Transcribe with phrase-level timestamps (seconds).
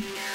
[0.00, 0.29] This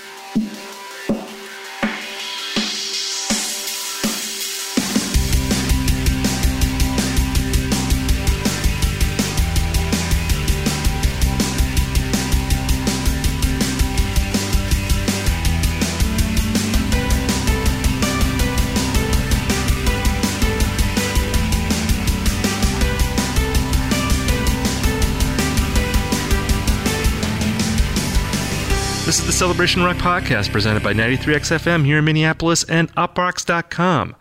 [29.56, 34.14] Celebration Rock Podcast presented by 93XFM here in Minneapolis and uproxx.com.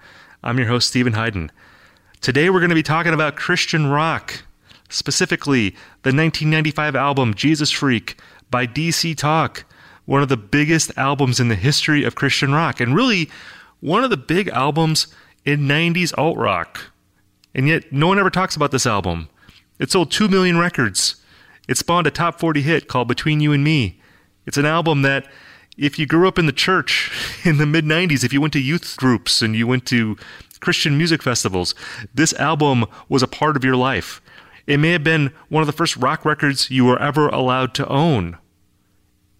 [0.45, 1.51] I'm your host, Stephen Hyden.
[2.21, 4.45] Today we're going to be talking about Christian rock,
[4.89, 5.71] specifically
[6.03, 8.17] the 1995 album Jesus Freak
[8.49, 9.65] by DC Talk,
[10.05, 13.29] one of the biggest albums in the history of Christian rock, and really
[13.81, 15.09] one of the big albums
[15.45, 16.93] in 90s alt rock.
[17.57, 19.29] And yet, no one ever talks about this album.
[19.81, 21.17] It sold 2 million records.
[21.67, 23.99] It spawned a top 40 hit called Between You and Me.
[24.47, 25.27] It's an album that,
[25.77, 27.11] if you grew up in the church
[27.45, 30.17] in the mid 90s, if you went to youth groups and you went to
[30.61, 31.75] Christian music festivals,
[32.15, 34.21] this album was a part of your life.
[34.67, 37.89] It may have been one of the first rock records you were ever allowed to
[37.89, 38.39] own.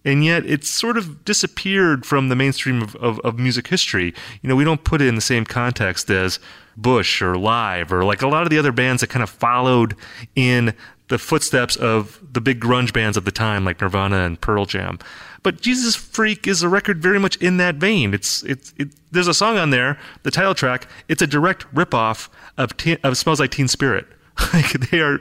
[0.05, 4.13] And yet it's sort of disappeared from the mainstream of, of, of music history.
[4.43, 6.39] You know, we don't put it in the same context as
[6.77, 9.97] Bush or Live or like a lot of the other bands that kind of followed
[10.37, 10.75] in
[11.15, 14.99] the footsteps of the big grunge bands of the time, like Nirvana and Pearl Jam.
[15.45, 18.13] But Jesus Freak is a record very much in that vein.
[18.13, 20.89] It's it's it, there's a song on there, the title track.
[21.09, 24.09] It's a direct ripoff of teen, of Smells Like Teen Spirit.
[24.53, 25.21] like they are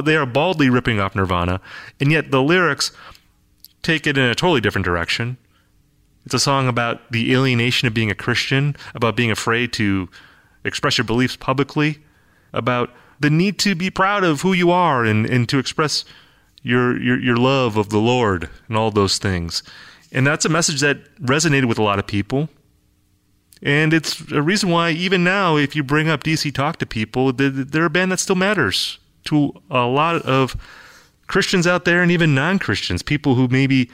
[0.00, 1.60] they are baldly ripping off Nirvana,
[2.00, 2.90] and yet the lyrics
[3.82, 5.36] take it in a totally different direction.
[6.24, 10.08] It's a song about the alienation of being a Christian, about being afraid to
[10.64, 11.98] express your beliefs publicly,
[12.54, 16.04] about the need to be proud of who you are and, and to express
[16.62, 19.62] your, your your love of the Lord and all those things.
[20.12, 22.48] And that's a message that resonated with a lot of people.
[23.62, 27.32] And it's a reason why even now, if you bring up DC Talk to people,
[27.32, 30.56] they're a band that still matters to a lot of
[31.28, 33.88] Christians out there and even non-Christians, people who maybe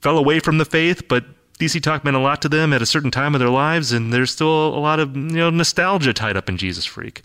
[0.00, 1.24] fell away from the faith, but
[1.58, 4.12] DC Talk meant a lot to them at a certain time of their lives, and
[4.12, 7.22] there's still a lot of you know nostalgia tied up in Jesus Freak.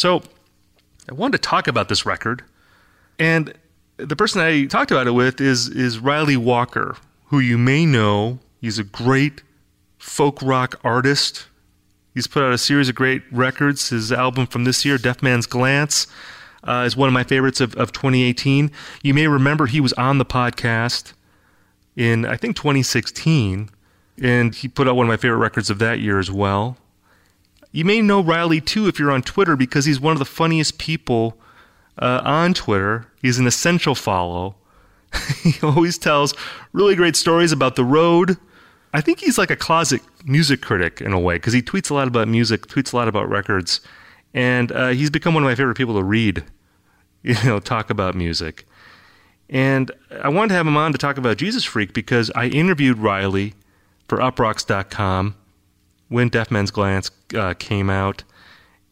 [0.00, 0.22] So
[1.10, 2.42] I wanted to talk about this record,
[3.18, 3.52] and
[3.98, 6.96] the person I talked about it with is is Ryley Walker,
[7.26, 8.38] who you may know.
[8.62, 9.42] He's a great
[9.98, 11.48] folk rock artist.
[12.14, 13.90] He's put out a series of great records.
[13.90, 16.06] His album from this year, Deaf Man's Glance,
[16.64, 18.70] uh, is one of my favorites of, of 2018.
[19.02, 21.12] You may remember he was on the podcast
[21.94, 23.68] in, I think, 2016,
[24.22, 26.78] and he put out one of my favorite records of that year as well.
[27.72, 30.78] You may know Ryley too if you're on Twitter because he's one of the funniest
[30.78, 31.38] people
[31.98, 33.06] uh, on Twitter.
[33.22, 34.56] He's an essential follow.
[35.42, 36.34] he always tells
[36.72, 38.36] really great stories about the road.
[38.92, 41.94] I think he's like a closet music critic in a way because he tweets a
[41.94, 43.80] lot about music, tweets a lot about records,
[44.34, 46.44] and uh, he's become one of my favorite people to read.
[47.22, 48.66] You know, talk about music.
[49.50, 49.90] And
[50.22, 53.52] I wanted to have him on to talk about Jesus Freak because I interviewed Ryley
[54.08, 55.34] for uproxx.com
[56.08, 58.24] when Deaf Men's Glance uh, came out,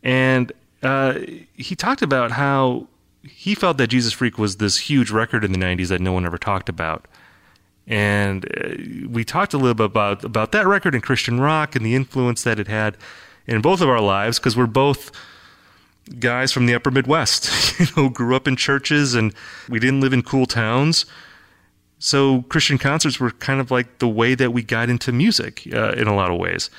[0.03, 1.19] and uh,
[1.55, 2.87] he talked about how
[3.23, 6.25] he felt that Jesus Freak was this huge record in the '90s that no one
[6.25, 7.07] ever talked about.
[7.87, 11.85] And uh, we talked a little bit about about that record and Christian rock and
[11.85, 12.97] the influence that it had
[13.47, 15.11] in both of our lives because we're both
[16.19, 19.35] guys from the upper Midwest, you know, grew up in churches and
[19.69, 21.07] we didn't live in cool towns.
[21.99, 25.93] So Christian concerts were kind of like the way that we got into music uh,
[25.93, 26.71] in a lot of ways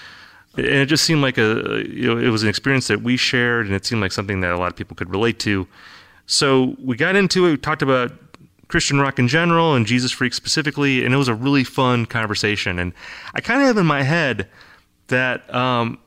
[0.57, 3.65] and it just seemed like a you know it was an experience that we shared
[3.65, 5.67] and it seemed like something that a lot of people could relate to.
[6.25, 8.11] So we got into it we talked about
[8.67, 12.79] christian rock in general and jesus freak specifically and it was a really fun conversation.
[12.79, 12.93] And
[13.33, 14.47] i kind of have in my head
[15.07, 15.97] that um,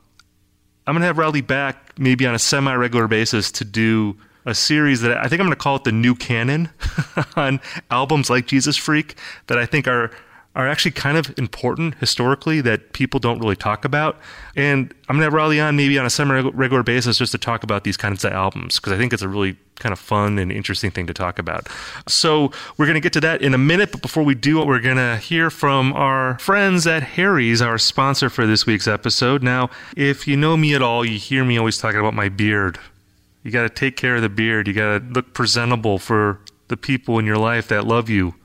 [0.87, 5.01] i'm going to have ryley back maybe on a semi-regular basis to do a series
[5.01, 6.69] that i think i'm going to call it the new canon
[7.35, 7.59] on
[7.91, 9.15] albums like jesus freak
[9.47, 10.11] that i think are
[10.55, 14.19] are actually kind of important historically that people don't really talk about.
[14.55, 17.83] And I'm going to rally on maybe on a semi-regular basis just to talk about
[17.83, 20.91] these kinds of albums because I think it's a really kind of fun and interesting
[20.91, 21.67] thing to talk about.
[22.07, 24.79] So we're going to get to that in a minute, but before we do, we're
[24.79, 29.41] going to hear from our friends at Harry's, our sponsor for this week's episode.
[29.41, 32.79] Now, if you know me at all, you hear me always talking about my beard.
[33.43, 34.67] You got to take care of the beard.
[34.67, 38.35] You got to look presentable for the people in your life that love you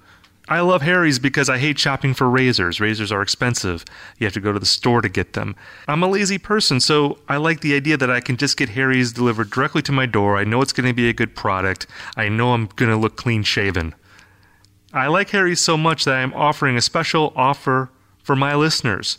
[0.48, 2.80] I love Harry's because I hate shopping for razors.
[2.80, 3.84] Razors are expensive.
[4.18, 5.54] You have to go to the store to get them.
[5.86, 9.12] I'm a lazy person, so I like the idea that I can just get Harry's
[9.12, 10.38] delivered directly to my door.
[10.38, 11.86] I know it's going to be a good product.
[12.16, 13.94] I know I'm going to look clean shaven.
[14.92, 17.90] I like Harry's so much that I am offering a special offer
[18.22, 19.18] for my listeners.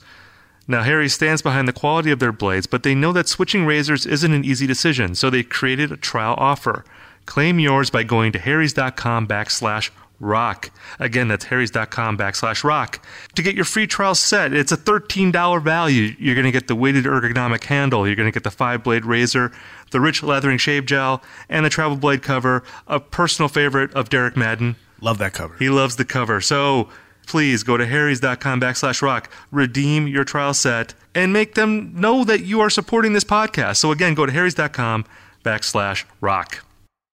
[0.68, 4.06] Now, Harry stands behind the quality of their blades, but they know that switching razors
[4.06, 6.86] isn't an easy decision, so they created a trial offer.
[7.26, 10.72] Claim yours by going to harrys.com backslash rock.
[11.00, 13.06] Again, that's harrys.com backslash rock.
[13.36, 16.16] To get your free trial set, it's a $13 value.
[16.20, 18.06] You're going to get the weighted ergonomic handle.
[18.06, 19.52] You're going to get the five blade razor,
[19.92, 24.36] the rich leathering shave gel, and the travel blade cover, a personal favorite of Derek
[24.36, 24.76] Madden.
[25.02, 25.56] Love that cover.
[25.58, 26.42] He loves the cover.
[26.42, 26.90] So
[27.26, 32.42] please go to harrys.com backslash rock, redeem your trial set, and make them know that
[32.42, 33.78] you are supporting this podcast.
[33.78, 35.06] So again, go to harrys.com
[35.44, 36.66] backslash rock.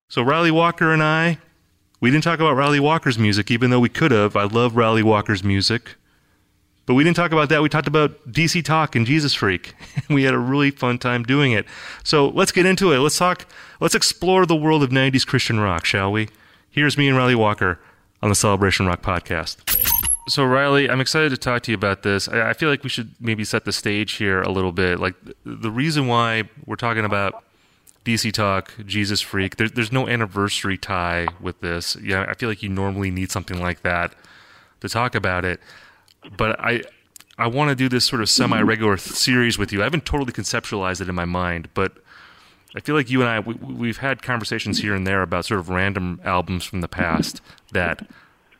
[0.08, 1.38] So Ryley Walker and I,
[2.06, 4.36] we didn't talk about Ryley Walker's music, even though we could have.
[4.36, 5.96] I love Ryley Walker's music.
[6.86, 7.62] But we didn't talk about that.
[7.62, 9.74] We talked about DC Talk and Jesus Freak.
[10.08, 11.66] we had a really fun time doing it.
[12.04, 12.98] So let's get into it.
[12.98, 13.44] Let's talk,
[13.80, 16.28] let's explore the world of 90s Christian rock, shall we?
[16.70, 17.80] Here's me and Ryley Walker
[18.22, 19.56] on the Celebration Rock podcast.
[20.28, 22.28] So, Ryley, I'm excited to talk to you about this.
[22.28, 25.00] I feel like we should maybe set the stage here a little bit.
[25.00, 27.42] Like, the reason why we're talking about
[28.06, 29.56] DC Talk, Jesus Freak.
[29.56, 31.96] There's there's no anniversary tie with this.
[32.00, 34.14] Yeah, I feel like you normally need something like that
[34.80, 35.58] to talk about it.
[36.36, 36.82] But I
[37.36, 39.80] I want to do this sort of semi regular th- series with you.
[39.80, 41.96] I haven't totally conceptualized it in my mind, but
[42.76, 45.58] I feel like you and I we, we've had conversations here and there about sort
[45.58, 47.40] of random albums from the past
[47.72, 48.06] that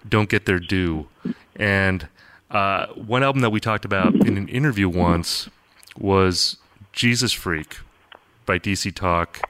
[0.08, 1.06] don't get their due.
[1.54, 2.08] And
[2.50, 5.49] uh, one album that we talked about in an interview once
[5.96, 6.56] was
[6.92, 7.76] Jesus Freak
[8.46, 9.40] by DC Talk,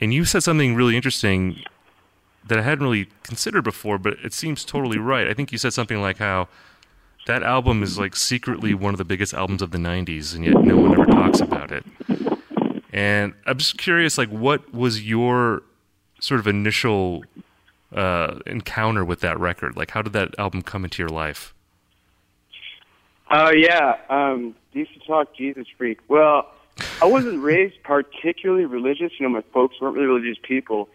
[0.00, 1.62] and you said something really interesting
[2.46, 5.28] that I hadn't really considered before, but it seems totally right.
[5.28, 6.48] I think you said something like how
[7.26, 10.54] that album is like secretly one of the biggest albums of the '90s, and yet
[10.54, 11.84] no one ever talks about it.
[12.92, 15.62] And I'm just curious, like, what was your
[16.20, 17.24] sort of initial
[17.94, 19.76] uh, encounter with that record?
[19.76, 21.54] Like, how did that album come into your life?
[23.30, 26.00] Oh uh, yeah, um, DC Talk, Jesus Freak.
[26.08, 26.50] Well,
[27.00, 29.12] I wasn't raised particularly religious.
[29.18, 30.88] You know, my folks weren't really religious people.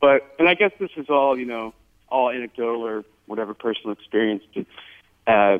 [0.00, 1.74] But, and I guess this is all, you know,
[2.08, 4.42] all anecdotal or whatever personal experience.
[5.26, 5.58] Uh,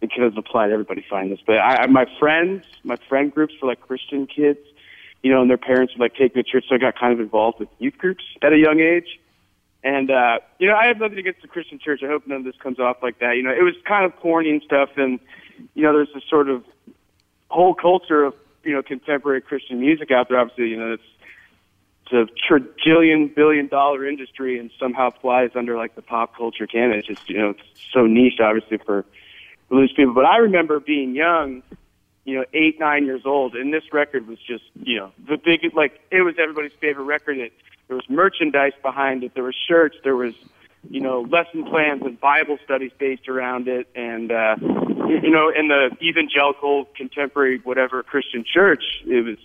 [0.00, 1.38] it doesn't apply to everybody find this.
[1.46, 4.58] But I, my friends, my friend groups for like Christian kids,
[5.22, 6.64] you know, and their parents would like take me to church.
[6.68, 9.20] So I got kind of involved with youth groups at a young age.
[9.84, 12.02] And, uh, you know, I have nothing against the Christian church.
[12.02, 13.36] I hope none of this comes off like that.
[13.36, 14.90] You know, it was kind of corny and stuff.
[14.96, 15.20] And,
[15.74, 16.64] you know, there's this sort of
[17.48, 20.38] whole culture of you know contemporary Christian music out there.
[20.38, 21.02] Obviously, you know it's
[22.10, 26.98] it's a trillion billion dollar industry and somehow flies under like the pop culture canon.
[26.98, 27.62] It's just you know it's
[27.92, 29.04] so niche, obviously for
[29.68, 30.14] religious people.
[30.14, 31.62] But I remember being young,
[32.24, 35.60] you know, eight nine years old, and this record was just you know the big
[35.74, 37.38] like it was everybody's favorite record.
[37.38, 37.52] It
[37.88, 39.34] there was merchandise behind it.
[39.34, 39.96] There were shirts.
[40.02, 40.34] There was
[40.90, 44.56] you know, lesson plans and Bible studies based around it, and uh,
[45.22, 49.38] you know, in the evangelical, contemporary, whatever Christian church, it was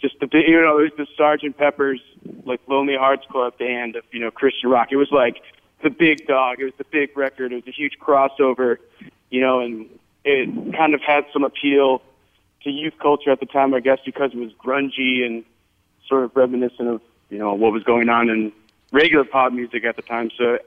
[0.00, 2.00] just the you know, it was the Sergeant Pepper's
[2.44, 4.88] like Lonely Hearts Club band of you know Christian rock.
[4.90, 5.42] It was like
[5.82, 6.60] the big dog.
[6.60, 7.52] It was the big record.
[7.52, 8.78] It was a huge crossover,
[9.30, 9.88] you know, and
[10.24, 12.02] it kind of had some appeal
[12.64, 15.44] to youth culture at the time, I guess, because it was grungy and
[16.08, 17.00] sort of reminiscent of
[17.30, 18.52] you know what was going on in
[18.92, 20.30] regular pop music at the time.
[20.36, 20.58] So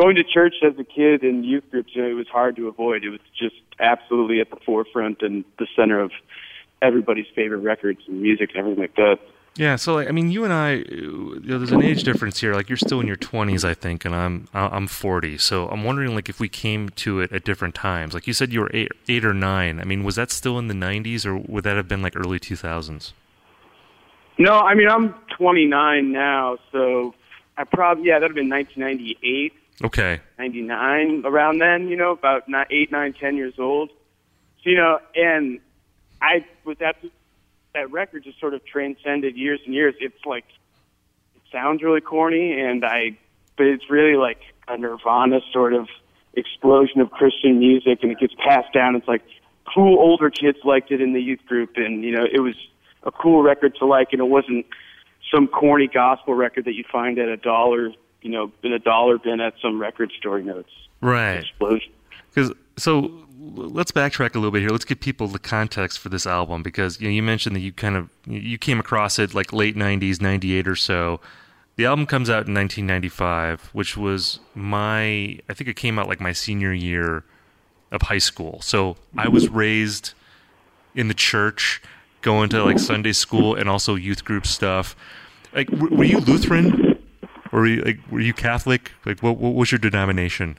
[0.00, 2.68] going to church as a kid and youth groups, you know, it was hard to
[2.68, 3.04] avoid.
[3.04, 6.10] It was just absolutely at the forefront and the center of
[6.80, 9.18] everybody's favorite records and music and everything like that.
[9.56, 12.40] Yeah, so like, I mean, you and I, uh, you know, there's an age difference
[12.40, 12.54] here.
[12.54, 15.38] Like you're still in your 20s, I think, and I'm I'm 40.
[15.38, 18.14] So I'm wondering, like, if we came to it at different times.
[18.14, 19.80] Like you said, you were eight, eight or nine.
[19.80, 22.38] I mean, was that still in the 90s, or would that have been like early
[22.38, 23.12] 2000s?
[24.38, 27.14] No, I mean I'm 29 now, so
[27.58, 29.52] I probably yeah, that'd have been 1998.
[29.82, 30.20] Okay.
[30.38, 33.90] 99 around then, you know, about not eight, nine, ten years old.
[34.62, 35.60] So, you know, and
[36.20, 36.96] I was that
[37.74, 39.94] that record just sort of transcended years and years.
[40.00, 40.44] It's like
[41.36, 43.18] it sounds really corny, and I,
[43.56, 45.88] but it's really like a Nirvana sort of
[46.34, 48.96] explosion of Christian music, and it gets passed down.
[48.96, 49.22] It's like
[49.72, 52.54] cool older kids liked it in the youth group, and you know, it was
[53.02, 54.66] a cool record to like, and it wasn't
[55.32, 57.90] some corny gospel record that you find at a dollar,
[58.22, 60.38] you know, been a dollar bin at some record store.
[60.38, 61.92] You know, it's right explosion.
[62.32, 64.70] Because so let's backtrack a little bit here.
[64.70, 67.72] Let's give people the context for this album because you, know, you mentioned that you
[67.72, 71.20] kind of you came across it like late '90s, '98 or so.
[71.76, 76.20] The album comes out in 1995, which was my I think it came out like
[76.20, 77.24] my senior year
[77.90, 78.60] of high school.
[78.62, 80.14] So I was raised
[80.94, 81.82] in the church,
[82.22, 84.94] going to like Sunday school and also youth group stuff.
[85.52, 86.89] Like, were you Lutheran?
[87.52, 88.92] Or were you, like were you Catholic?
[89.04, 90.58] Like what what was your denomination?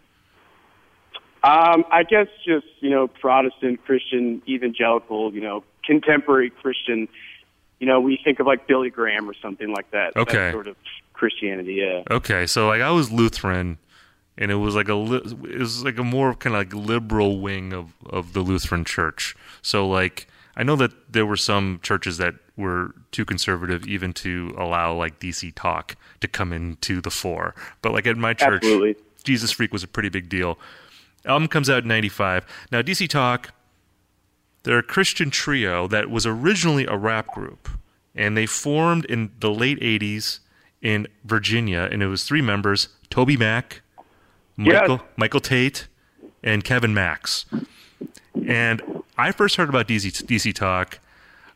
[1.43, 7.07] Um, I guess just you know Protestant Christian evangelical, you know contemporary Christian.
[7.79, 10.15] You know, we think of like Billy Graham or something like that.
[10.15, 10.37] Okay.
[10.37, 10.75] That sort of
[11.13, 12.03] Christianity, yeah.
[12.09, 13.77] Okay, so like I was Lutheran,
[14.37, 17.73] and it was like a it was like a more kind of like liberal wing
[17.73, 19.35] of of the Lutheran Church.
[19.61, 24.53] So like I know that there were some churches that were too conservative even to
[24.57, 27.55] allow like DC Talk to come into the fore.
[27.81, 28.95] But like at my church, Absolutely.
[29.23, 30.59] Jesus Freak was a pretty big deal.
[31.25, 32.45] Album comes out in 95.
[32.71, 33.53] Now DC Talk
[34.63, 37.67] they're a Christian trio that was originally a rap group,
[38.13, 40.39] and they formed in the late '80s
[40.81, 43.79] in Virginia, and it was three members: TobyMac,
[44.57, 45.09] Michael Yes.
[45.15, 45.87] Michael Tait,
[46.43, 47.45] and Kevin Max.
[48.47, 48.81] And
[49.21, 50.99] I first heard about DC, DC Talk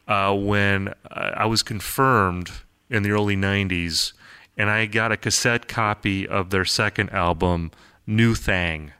[0.07, 2.51] uh, when uh, I was confirmed
[2.91, 4.13] in the early '90s,
[4.55, 7.71] and I got a cassette copy of their second album,
[8.05, 8.91] New Thang.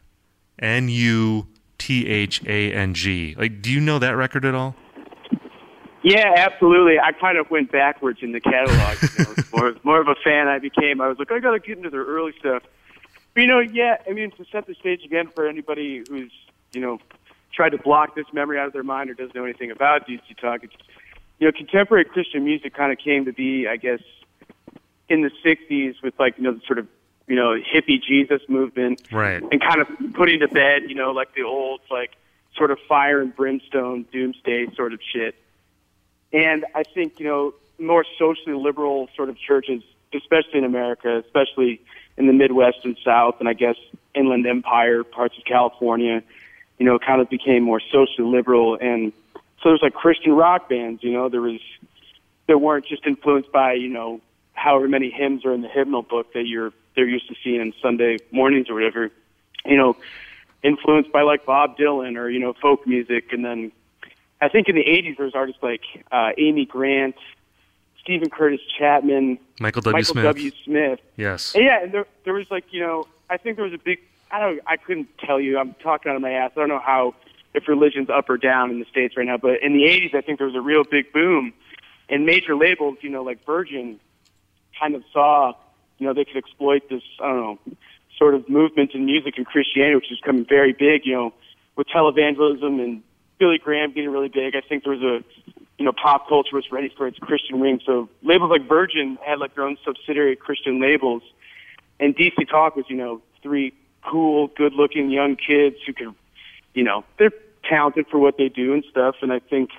[0.57, 3.35] N U T H A N G.
[3.37, 4.75] Like, do you know that record at all?
[6.01, 6.99] Yeah, absolutely.
[6.99, 8.97] I kind of went backwards in the catalog.
[9.01, 11.01] You know, more, more of a fan I became.
[11.01, 12.63] I was like, I got to get into their early stuff.
[13.33, 16.31] But, you know, yeah, I mean, to set the stage again for anybody who's,
[16.73, 16.99] you know,
[17.55, 20.37] tried to block this memory out of their mind or doesn't know anything about DC
[20.39, 20.73] Talk, it's,
[21.39, 24.01] you know, contemporary Christian music kind of came to be, I guess,
[25.09, 26.87] in the 60s with, like, you know, the sort of,
[27.27, 29.41] you know, hippie Jesus movement Right.
[29.41, 32.11] and kind of putting to bed, you know, like the old, like,
[32.55, 35.35] sort of fire and brimstone, doomsday sort of shit.
[36.33, 39.83] And I think, you know, more socially liberal sort of churches,
[40.13, 41.81] especially in America, especially
[42.17, 43.75] in the Midwest and South, and I guess
[44.13, 46.23] Inland Empire, parts of California,
[46.77, 48.77] you know, kind of became more socially liberal.
[48.79, 49.13] And
[49.61, 51.59] so there's like Christian rock bands, you know, there was,
[52.47, 54.21] that weren't just influenced by, you know,
[54.53, 57.73] however many hymns are in the hymnal book that you're, they're used to seeing on
[57.81, 59.11] Sunday mornings or whatever,
[59.65, 59.95] you know,
[60.63, 63.31] influenced by like Bob Dylan or, you know, folk music.
[63.31, 63.71] And then
[64.41, 67.15] I think in the 80s, there was artists like uh, Amy Grant,
[68.01, 69.93] Steven Curtis Chapman, Michael W.
[69.93, 70.23] Michael Smith.
[70.23, 70.51] W.
[70.63, 70.99] Smith.
[71.17, 71.55] Yes.
[71.55, 73.99] And yeah, and there, there was like, you know, I think there was a big,
[74.35, 75.57] I don't, I couldn't tell you.
[75.57, 76.51] I'm talking out of my ass.
[76.57, 77.15] I don't know how,
[77.53, 80.19] if religion's up or down in the States right now, but in the 80s, I
[80.19, 81.53] think there was a real big boom.
[82.09, 83.97] And major labels, you know, like Virgin,
[84.77, 85.53] kind of saw,
[85.99, 87.59] you know, they could exploit this, I don't know,
[88.17, 91.33] sort of movement in music and Christianity, which is becoming very big, you know,
[91.77, 93.03] with televangelism and
[93.39, 94.53] Billy Graham getting really big.
[94.53, 95.23] I think there was a,
[95.77, 97.79] you know, pop culture was ready for its Christian ring.
[97.85, 101.23] So labels like Virgin had like their own subsidiary Christian labels.
[102.01, 103.73] And DC Talk was, you know, three
[104.09, 106.15] cool, good looking young kids who can,
[106.73, 107.31] you know, they're
[107.69, 109.15] talented for what they do and stuff.
[109.21, 109.71] And I think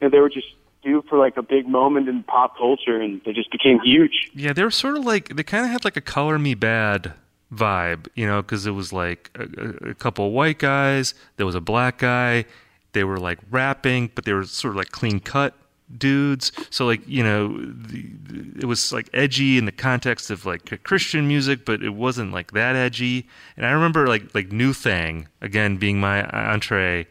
[0.00, 0.46] you know, they were just
[0.82, 4.30] due for like a big moment in pop culture and they just became huge.
[4.34, 7.12] Yeah, they were sort of like they kind of had like a Color Me Badd
[7.52, 9.42] vibe, you know, because it was like a,
[9.86, 12.44] a- a couple white guys, there was a black guy,
[12.92, 15.54] they were like rapping, but they were sort of like clean cut
[15.96, 16.52] dudes.
[16.70, 21.28] So like you know, the, it was like edgy in the context of like Christian
[21.28, 23.28] music, but it wasn't like that edgy.
[23.56, 27.06] And I remember like like New Thang again being my entree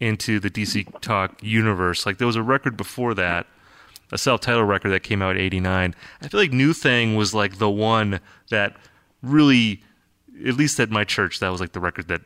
[0.00, 2.06] into the DC Talk universe.
[2.06, 3.46] Like there was a record before that
[4.10, 7.58] a self-titled record that came out in 89 i feel like New Thang was like
[7.58, 8.20] the one
[8.50, 8.76] that
[9.22, 9.82] really
[10.46, 12.22] at least at my church that was like the record that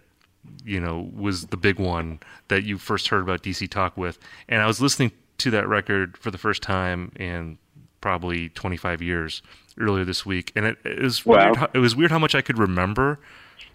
[0.65, 4.19] you know was the big one that you first heard about dc talk with
[4.49, 5.11] and i was listening
[5.43, 7.59] to that record for the first time in
[8.01, 9.43] probably 25 years
[9.79, 11.45] earlier this week and it, it was Wow.
[11.45, 13.19] weird how, it was weird how much i could remember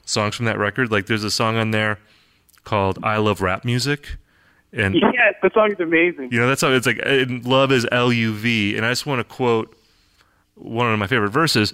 [0.05, 1.97] songs from that record like there's a song on there
[2.65, 4.17] called i love rap music
[4.74, 6.29] and Yeah, the song is amazing.
[6.31, 7.00] you know, that's how it's like
[7.45, 8.75] love is L U V.
[8.75, 9.74] And I just want to quote
[10.55, 11.74] one of my favorite verses.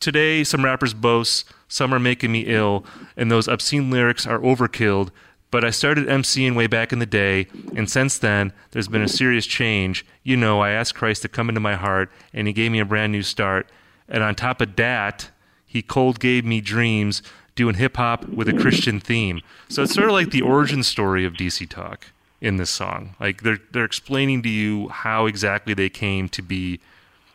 [0.00, 2.86] Today, some rappers boast, some are making me ill,
[3.18, 5.10] and those obscene lyrics are overkilled.
[5.50, 9.08] But I started MCing way back in the day, and since then, there's been a
[9.08, 10.04] serious change.
[10.22, 12.84] You know, I asked Christ to come into my heart, and He gave me a
[12.84, 13.68] brand new start.
[14.08, 15.30] And on top of that,
[15.66, 17.22] He cold gave me dreams
[17.54, 19.40] doing hip hop with a Christian theme.
[19.68, 22.06] So it's sort of like the origin story of DC Talk
[22.40, 23.16] in this song.
[23.18, 26.80] Like they're they're explaining to you how exactly they came to be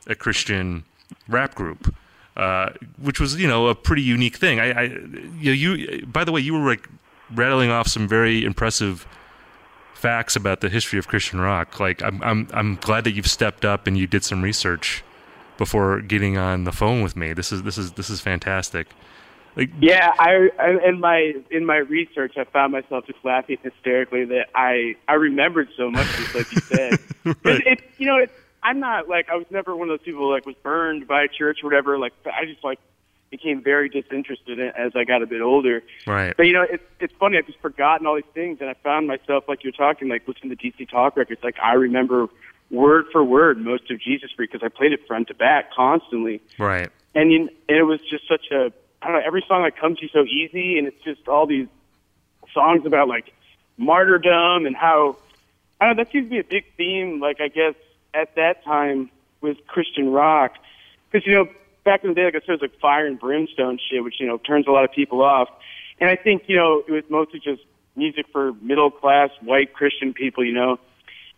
[0.08, 0.84] a Christian
[1.27, 1.94] rap group,
[2.38, 2.70] uh,
[3.01, 4.60] which was you know a pretty unique thing.
[4.60, 4.84] I, I
[5.39, 6.88] you, you by the way you were like
[7.33, 9.07] rattling off some very impressive
[9.93, 11.79] facts about the history of Christian rock.
[11.79, 15.03] Like I'm I'm I'm glad that you've stepped up and you did some research
[15.57, 17.33] before getting on the phone with me.
[17.33, 18.88] This is this is this is fantastic.
[19.55, 24.25] Like Yeah, I, I in my in my research, I found myself just laughing hysterically
[24.25, 27.00] that I I remembered so much, just like you said.
[27.23, 27.38] Right.
[27.45, 28.31] it, it, you know, it,
[28.63, 31.27] I'm not like I was never one of those people like was burned by a
[31.27, 32.00] church or whatever.
[32.00, 32.79] Like I just like
[33.31, 35.81] became very disinterested in as I got a bit older.
[36.05, 36.35] Right.
[36.35, 37.38] But you know, it's it's funny.
[37.38, 40.55] I've just forgotten all these things, and I found myself like you're talking, like listening
[40.55, 41.41] to DC Talk records.
[41.43, 42.27] Like I remember
[42.69, 46.41] word for word most of Jesus Freak because I played it front to back constantly.
[46.59, 46.89] Right.
[47.13, 48.71] And, you, and it was just such a
[49.01, 49.21] I don't know.
[49.25, 51.67] Every song like comes to you so easy, and it's just all these
[52.53, 53.33] songs about like
[53.77, 55.17] martyrdom and how
[55.79, 56.03] I don't know.
[56.03, 57.19] That seems to be a big theme.
[57.19, 57.75] Like I guess
[58.13, 59.09] at that time
[59.39, 60.53] with Christian rock,
[61.09, 61.47] because you know
[61.83, 64.15] back in the day, like I said, it was like fire and brimstone shit, which
[64.19, 65.50] you know turns a lot of people off.
[66.00, 67.61] And I think you know it was mostly just
[67.95, 70.79] music for middle class white Christian people, you know.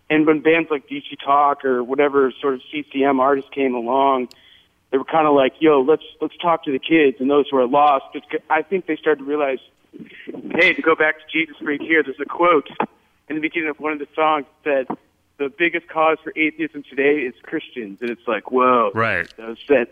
[0.09, 4.29] And when bands like DC Talk or whatever sort of CCM artists came along,
[4.91, 7.57] they were kind of like, "Yo, let's let's talk to the kids and those who
[7.57, 8.05] are lost."
[8.49, 9.59] I think they started to realize,
[10.51, 12.69] "Hey, to go back to Jesus Freak here, there's a quote
[13.29, 14.97] in the beginning of one of the songs that said."
[15.39, 19.27] The biggest cause for atheism today is Christians, and it's like, whoa, right?
[19.35, 19.89] That, that,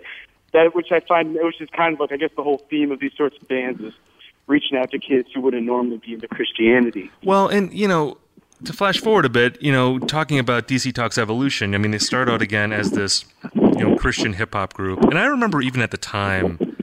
[0.53, 2.99] that which I find, which is kind of like, I guess, the whole theme of
[2.99, 3.93] these sorts of bands is
[4.47, 7.09] reaching out to kids who wouldn't normally be into Christianity.
[7.23, 8.17] Well, and you know,
[8.65, 11.97] to flash forward a bit, you know, talking about DC Talk's evolution, I mean, they
[11.97, 15.01] start out again as this, you know, Christian hip hop group.
[15.03, 16.77] And I remember even at the time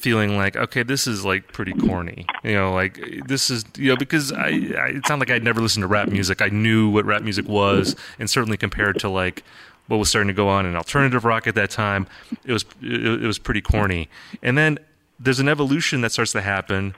[0.00, 2.26] feeling like, okay, this is like pretty corny.
[2.44, 5.60] You know, like this is, you know, because I, I it's not like I'd never
[5.60, 6.42] listened to rap music.
[6.42, 9.44] I knew what rap music was, and certainly compared to like
[9.88, 12.06] what was starting to go on in alternative rock at that time,
[12.44, 14.08] it was it, it was pretty corny.
[14.42, 14.78] And then
[15.18, 16.94] there's an evolution that starts to happen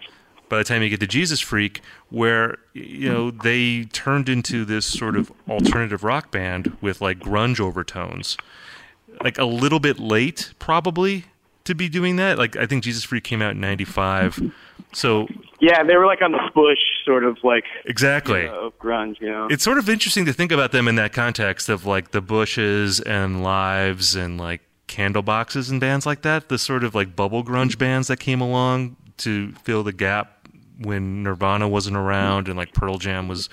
[0.51, 1.81] by the time you get to Jesus Freak,
[2.11, 7.61] where you know they turned into this sort of alternative rock band with like grunge
[7.61, 8.37] overtones,
[9.23, 11.25] like a little bit late probably
[11.65, 12.37] to be doing that.
[12.37, 14.53] Like I think Jesus Freak came out in '95,
[14.93, 15.29] so
[15.61, 19.21] yeah, they were like on the push, sort of like exactly of grunge.
[19.21, 22.11] You know, it's sort of interesting to think about them in that context of like
[22.11, 26.49] the Bushes and Lives and like Candleboxes and bands like that.
[26.49, 31.23] The sort of like bubble grunge bands that came along to fill the gap when
[31.23, 33.49] Nirvana wasn't around and like Pearl Jam was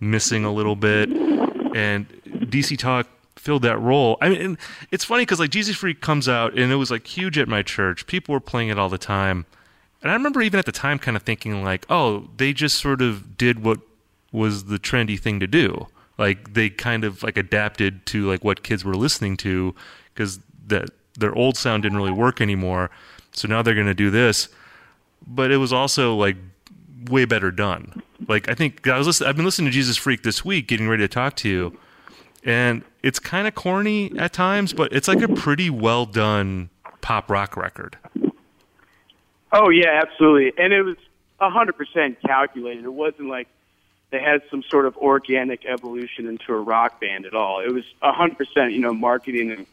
[0.00, 4.18] missing a little bit, and DC Talk filled that role.
[4.20, 4.58] I mean,
[4.90, 7.62] it's funny because like Jesus Freak comes out and it was like huge at my
[7.62, 8.06] church.
[8.06, 9.46] People were playing it all the time,
[10.02, 13.02] and I remember even at the time kind of thinking like, oh, they just sort
[13.02, 13.80] of did what
[14.32, 15.86] was the trendy thing to do.
[16.18, 19.74] Like they kind of like adapted to like what kids were listening to
[20.12, 22.90] because that their old sound didn't really work anymore.
[23.32, 24.48] So now they're going to do this
[25.26, 26.36] but it was also like
[27.10, 28.02] way better done.
[28.26, 30.88] Like I think I was listening, I've been listening to Jesus Freak this week, getting
[30.88, 31.78] ready to talk to you,
[32.44, 37.30] and it's kind of corny at times, but it's like a pretty well done pop
[37.30, 37.96] rock record.
[39.52, 40.96] Oh yeah, absolutely, and it was
[41.40, 42.84] a hundred percent calculated.
[42.84, 43.48] It wasn't like
[44.10, 47.60] they had some sort of organic evolution into a rock band at all.
[47.60, 49.66] It was a hundred percent, you know, marketing and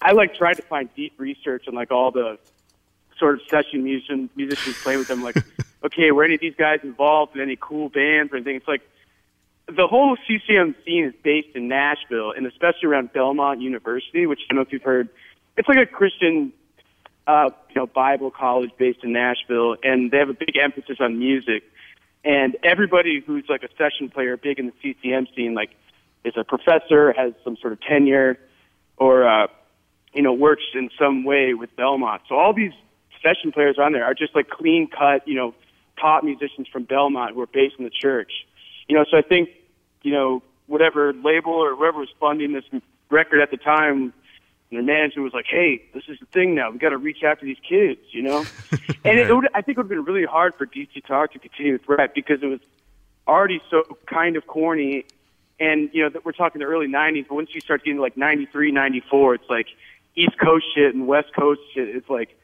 [0.00, 2.38] I like tried to find deep research on like all the
[3.18, 5.22] sort of session musician, musicians playing with them.
[5.22, 5.36] Like,
[5.84, 8.56] okay, were any of these guys involved in any cool bands or anything?
[8.56, 8.82] It's like
[9.66, 14.54] the whole CCM scene is based in Nashville, and especially around Belmont University, which I
[14.54, 15.08] don't know if you've heard.
[15.56, 16.52] It's like a Christian,
[17.28, 21.18] uh, you know, Bible college based in Nashville, and they have a big emphasis on
[21.18, 21.62] music.
[22.24, 25.70] And everybody who's like a session player, big in the CCM scene, like
[26.24, 28.38] is a professor, has some sort of tenure,
[28.96, 29.46] or uh,
[30.14, 32.22] you know, works in some way with Belmont.
[32.28, 32.72] So all these
[33.22, 35.54] session players on there are just like clean cut, you know,
[36.00, 38.32] top musicians from Belmont who are based in the church.
[38.88, 39.50] You know, so I think,
[40.02, 42.64] you know, whatever label or whoever was funding this
[43.10, 44.14] record at the time,
[44.70, 46.70] their management was like, "Hey, this is the thing now.
[46.70, 48.44] We got to reach out to these kids," you know.
[49.04, 51.32] and it, it would, I think it would have been really hard for DC Talk
[51.32, 52.60] to continue with rap because it was
[53.26, 55.06] already so kind of corny.
[55.60, 58.16] And you know, that we're talking the early '90s, but once you start getting like
[58.16, 59.66] '93, '94, it's like
[60.14, 61.88] East Coast shit and West Coast shit.
[61.88, 62.36] It's like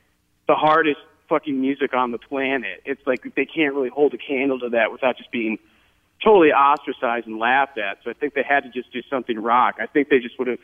[0.48, 2.82] the hardest fucking music on the planet.
[2.84, 5.58] It's like they can't really hold a candle to that without just being
[6.22, 7.98] totally ostracized and laughed at.
[8.02, 9.76] So I think they had to just do something rock.
[9.80, 10.58] I think they just would have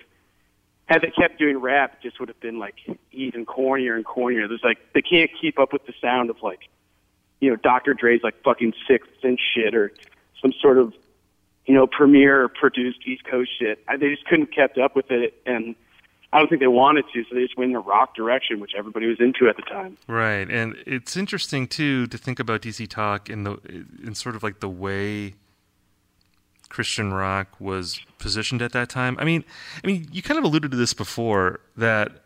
[0.90, 2.74] had they kept doing rap, it just would have been like
[3.12, 4.48] even cornier and cornier.
[4.48, 6.68] There's like they can't keep up with the sound of like
[7.40, 7.94] you know Dr.
[7.94, 9.92] Dre's like fucking sixth and shit or
[10.42, 10.92] some sort of
[11.64, 13.78] you know Premier produced East Coast shit.
[13.86, 15.76] I, they just couldn't kept up with it and
[16.32, 18.72] I don't think they wanted to, so they just went in the rock direction, which
[18.78, 19.98] everybody was into at the time.
[20.06, 23.58] Right, and it's interesting too to think about DC Talk in the
[24.04, 25.34] in sort of like the way
[26.70, 29.16] Christian rock was positioned at that time.
[29.20, 29.44] I mean,
[29.84, 32.22] I mean, you kind of alluded to this before that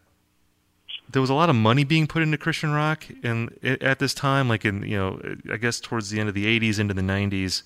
[1.11, 4.49] there was a lot of money being put into Christian rock, and at this time,
[4.49, 5.21] like in you know,
[5.53, 7.65] I guess towards the end of the '80s into the '90s.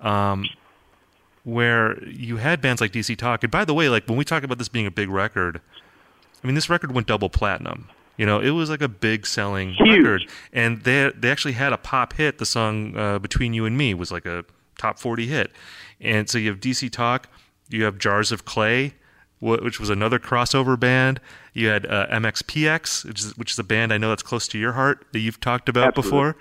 [0.00, 0.46] Um,
[1.46, 3.44] where you had bands like DC Talk.
[3.44, 5.60] And by the way, like when we talk about this being a big record,
[6.42, 7.88] I mean this record went double platinum.
[8.16, 9.98] You know, it was like a big selling Huge.
[9.98, 12.38] record, and they they actually had a pop hit.
[12.38, 14.44] The song uh, "Between You and Me" was like a
[14.78, 15.52] top forty hit,
[16.00, 17.28] and so you have DC Talk,
[17.68, 18.94] you have Jars of Clay,
[19.40, 21.20] which was another crossover band.
[21.52, 24.58] You had uh, MXPX, which is, which is a band I know that's close to
[24.58, 26.10] your heart that you've talked about Absolutely.
[26.10, 26.36] before.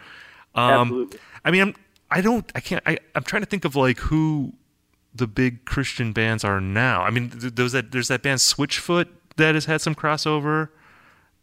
[0.56, 1.20] Um, Absolutely.
[1.44, 1.76] I mean, I'm,
[2.12, 4.54] I don't, I can't, I, I'm trying to think of like who
[5.13, 7.04] the big Christian bands are now.
[7.04, 10.70] I mean, th- there's that, there's that band Switchfoot that has had some crossover,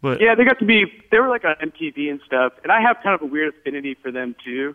[0.00, 0.84] but Yeah, they got to be.
[1.10, 3.94] They were like on MTV and stuff, and I have kind of a weird affinity
[3.94, 4.74] for them too.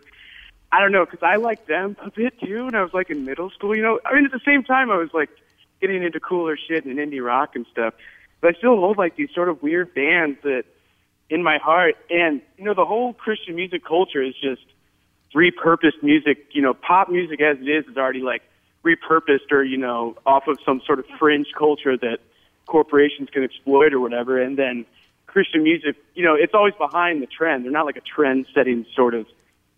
[0.70, 3.24] I don't know because I like them a bit too, and I was like in
[3.24, 3.74] middle school.
[3.74, 5.30] You know, I mean, at the same time, I was like
[5.80, 7.94] getting into cooler shit and indie rock and stuff.
[8.40, 10.64] But I still hold like these sort of weird bands that
[11.30, 14.62] in my heart, and you know, the whole Christian music culture is just
[15.34, 16.46] repurposed music.
[16.52, 18.42] You know, pop music as it is is already like
[18.84, 22.18] repurposed or you know off of some sort of fringe culture that
[22.66, 24.40] corporations can exploit or whatever.
[24.40, 24.84] And then
[25.26, 27.64] Christian music, you know, it's always behind the trend.
[27.64, 29.26] They're not like a trend-setting sort of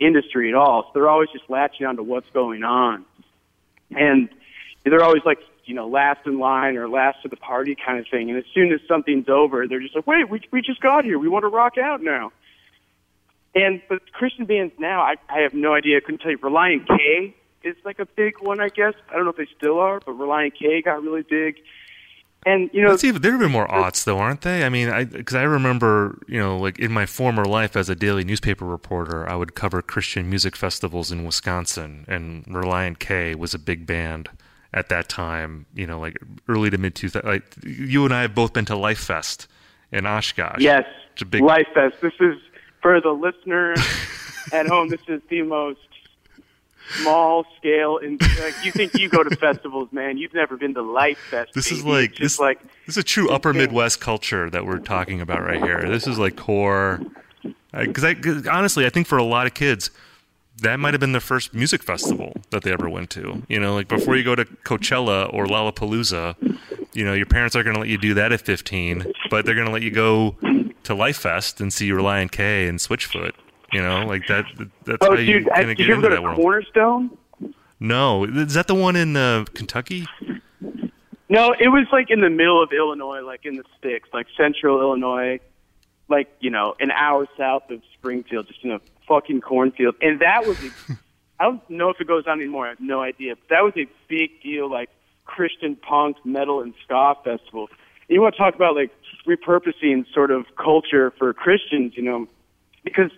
[0.01, 0.85] industry at all.
[0.85, 3.05] So they're always just latching on to what's going on,
[3.91, 4.29] and
[4.85, 8.07] they're always like you know last in line or last to the party kind of
[8.11, 8.31] thing.
[8.31, 11.19] And as soon as something's over, they're just like, wait, we we just got here.
[11.19, 12.33] We want to rock out now.
[13.55, 15.99] And but Christian bands now, I, I have no idea.
[15.99, 16.39] I couldn't tell you.
[16.39, 18.95] Relient K is like a big one, I guess.
[19.11, 21.57] I don't know if they still are, but Relient K got really big.
[22.47, 24.65] And you know, Let's see, they're even more aughts though, aren't they?
[24.65, 27.95] I mean, I because I remember, you know, like in my former life as a
[27.95, 33.53] daily newspaper reporter, I would cover Christian music festivals in Wisconsin, and Relient K was
[33.53, 34.31] a big band
[34.73, 35.67] at that time.
[35.75, 37.29] You know, like early to mid two thousand.
[37.29, 39.47] Like you and I have both been to Life Fest
[39.93, 40.61] in Oshkosh.
[40.61, 41.43] yes, it's a big.
[41.43, 41.97] Life Fest.
[42.01, 42.39] This is
[42.81, 43.75] for the listener
[44.53, 44.89] at home.
[44.89, 45.81] This is the most
[47.03, 47.99] small scale.
[47.99, 50.19] And like, you think you go to festivals, man?
[50.19, 51.53] You've never been to Life Fest.
[51.55, 53.53] This is like this, like this is a true upper.
[53.53, 55.89] Midwest culture that we're talking about right here.
[55.89, 57.01] This is like core.
[57.73, 59.91] Because I, 'cause honestly, I think for a lot of kids,
[60.63, 63.43] that might have been the first music festival that they ever went to.
[63.49, 66.35] You know, like before you go to Coachella or Lollapalooza,
[66.93, 69.55] you know, your parents are going to let you do that at 15, but they're
[69.55, 70.37] going to let you go
[70.83, 73.33] to Life Fest and see Relient K and Switchfoot.
[73.73, 74.45] You know, like that.
[74.85, 76.23] That's Oh, how you dude, I, kind of did get you into go that to
[76.23, 76.37] world.
[76.37, 77.17] Cornerstone?
[77.79, 80.07] No, is that the one in uh, Kentucky?
[81.29, 84.81] No, it was like in the middle of Illinois, like in the sticks, like central
[84.81, 85.39] Illinois,
[86.09, 89.95] like, you know, an hour south of Springfield, just in a fucking cornfield.
[90.03, 90.71] And that was, a,
[91.41, 93.37] I don't know if it goes on anymore, I have no idea.
[93.37, 94.91] But that was a big deal, like
[95.25, 97.69] Christian punk, metal, and ska festival.
[98.09, 98.91] You want to talk about like
[99.27, 102.27] repurposing sort of culture for Christians, you know,
[102.83, 103.13] because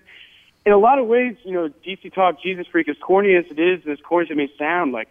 [0.64, 3.58] in a lot of ways, you know, DC Talk, Jesus Freak, as corny as it
[3.58, 5.08] is and as corny as it may sound, like,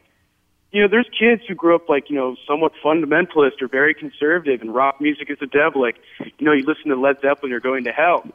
[0.72, 4.62] you know, there's kids who grew up like, you know, somewhat fundamentalist or very conservative
[4.62, 5.82] and rock music is the devil.
[5.82, 8.26] Like, you know, you listen to Led Zeppelin, you're going to hell.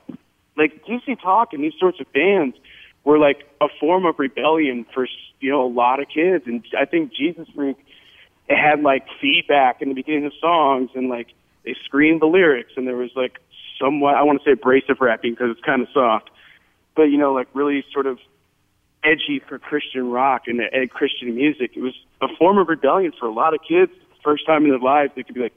[0.56, 2.56] Like, DC Talk and these sorts of bands
[3.04, 5.06] were like a form of rebellion for,
[5.40, 6.44] you know, a lot of kids.
[6.46, 7.76] And I think Jesus Freak,
[8.48, 11.28] had like feedback in the beginning of songs and like
[11.64, 13.40] they screamed the lyrics and there was like
[13.80, 16.30] somewhat, I want to say abrasive rapping because it's kind of soft,
[16.96, 18.18] but you know, like really sort of
[19.04, 21.72] edgy for Christian rock and uh, Christian music.
[21.76, 23.92] It was a form of rebellion for a lot of kids.
[24.24, 25.54] First time in their lives, they could be like,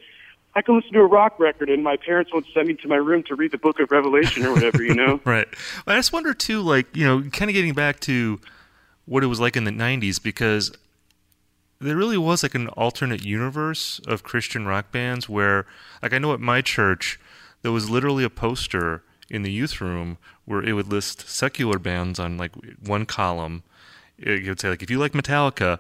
[0.55, 2.95] I can listen to a rock record and my parents won't send me to my
[2.95, 5.19] room to read the book of Revelation or whatever, you know?
[5.25, 5.47] Right.
[5.87, 8.39] I just wonder too, like you know, kind of getting back to
[9.05, 10.71] what it was like in the '90s, because
[11.79, 15.65] there really was like an alternate universe of Christian rock bands where,
[16.01, 17.19] like, I know at my church,
[17.61, 22.19] there was literally a poster in the youth room where it would list secular bands
[22.19, 22.51] on like
[22.83, 23.63] one column.
[24.17, 25.79] It would say like, if you like Metallica,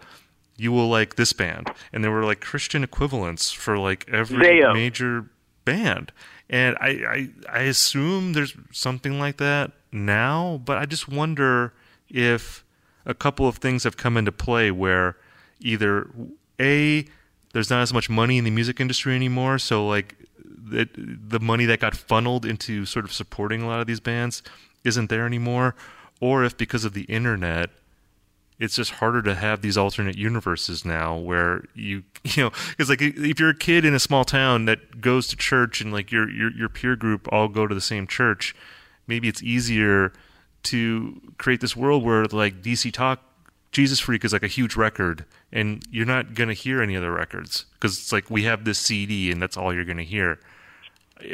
[0.55, 4.71] you will like this band, and there were like Christian equivalents for like every Zao.
[4.71, 5.25] Uh, major
[5.65, 6.11] band.
[6.49, 11.73] And I, I I assume there's something like that now, but I just wonder
[12.09, 12.63] if
[13.05, 15.15] a couple of things have come into play where
[15.59, 16.09] either
[16.59, 17.05] a
[17.53, 20.15] there's not as much money in the music industry anymore, so like
[20.69, 24.43] the the money that got funneled into sort of supporting a lot of these bands
[24.83, 25.75] isn't there anymore,
[26.19, 27.69] or if because of the internet
[28.59, 33.01] it's just harder to have these alternate universes now where you you know because like
[33.01, 36.29] if you're a kid in a small town that goes to church and like your
[36.29, 38.55] your your peer group all go to the same church
[39.07, 40.11] maybe it's easier
[40.61, 43.21] to create this world where like DC Talk
[43.71, 47.11] Jesus Freak is like a huge record and you're not going to hear any other
[47.11, 50.39] records because it's like we have this CD and that's all you're going to hear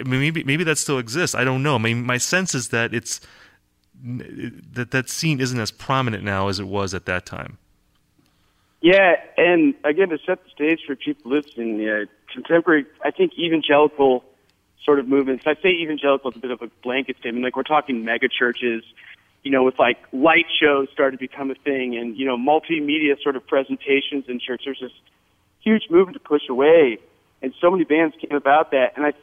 [0.05, 3.21] maybe maybe that still exists I don't know I mean my sense is that it's
[4.03, 7.57] that that scene isn't as prominent now as it was at that time.
[8.81, 13.33] Yeah, and again to set the stage for people listening, yeah, uh, contemporary, I think
[13.37, 14.23] evangelical
[14.83, 15.45] sort of movements.
[15.47, 17.43] I say evangelical is a bit of a blanket statement.
[17.43, 18.83] Like we're talking mega churches,
[19.43, 23.19] you know, with like light shows started to become a thing, and you know, multimedia
[23.23, 24.63] sort of presentations in church.
[24.65, 24.91] There's this
[25.61, 26.99] huge movement to push away,
[27.41, 28.93] and so many bands came about that.
[28.95, 29.13] And I,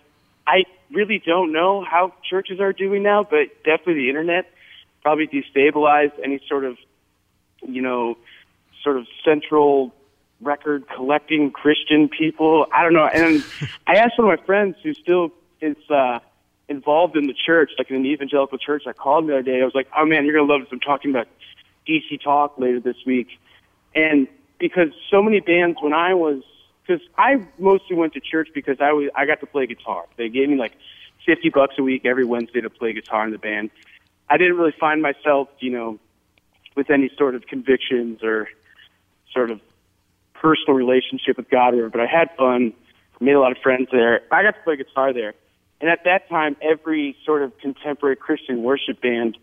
[0.47, 4.51] I really don't know how churches are doing now, but definitely the internet
[5.03, 6.77] probably destabilized any sort of,
[7.63, 8.17] you know,
[8.83, 9.93] sort of central
[10.41, 12.67] record collecting Christian people.
[12.73, 13.07] I don't know.
[13.07, 13.45] And
[13.87, 16.19] I asked one of my friends who still is uh,
[16.69, 18.85] involved in the church, like in an evangelical church.
[18.87, 19.61] I called the other day.
[19.61, 20.69] I was like, "Oh man, you're gonna love this.
[20.73, 21.29] I'm talking about
[21.89, 23.29] DC Talk later this week."
[23.95, 24.27] And
[24.59, 26.43] because so many bands, when I was,
[26.87, 30.05] because I mostly went to church because I was, I got to play guitar.
[30.17, 30.73] They gave me like
[31.25, 33.71] fifty bucks a week every Wednesday to play guitar in the band.
[34.29, 35.99] I didn't really find myself, you know,
[36.77, 38.49] with any sort of convictions or
[39.33, 39.61] sort of
[40.35, 42.73] personal relationship with God, or but I had fun,
[43.21, 44.23] made a lot of friends there.
[44.33, 45.35] I got to play guitar there,
[45.81, 49.39] and at that time, every sort of contemporary Christian worship band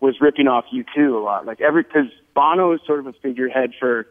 [0.00, 1.46] was ripping off U2 a lot.
[1.46, 4.06] Like every because Bono is sort of a figurehead for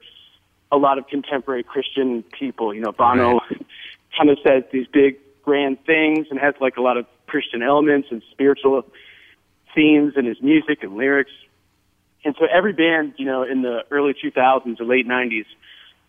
[0.74, 2.74] a lot of contemporary Christian people.
[2.74, 3.66] You know, Bono right.
[4.18, 8.08] kind of says these big grand things and has like a lot of Christian elements
[8.12, 8.86] and spiritual
[9.76, 11.32] themes in his music and lyrics.
[12.26, 15.46] And so every band, you know, in the early 2000s or late 90s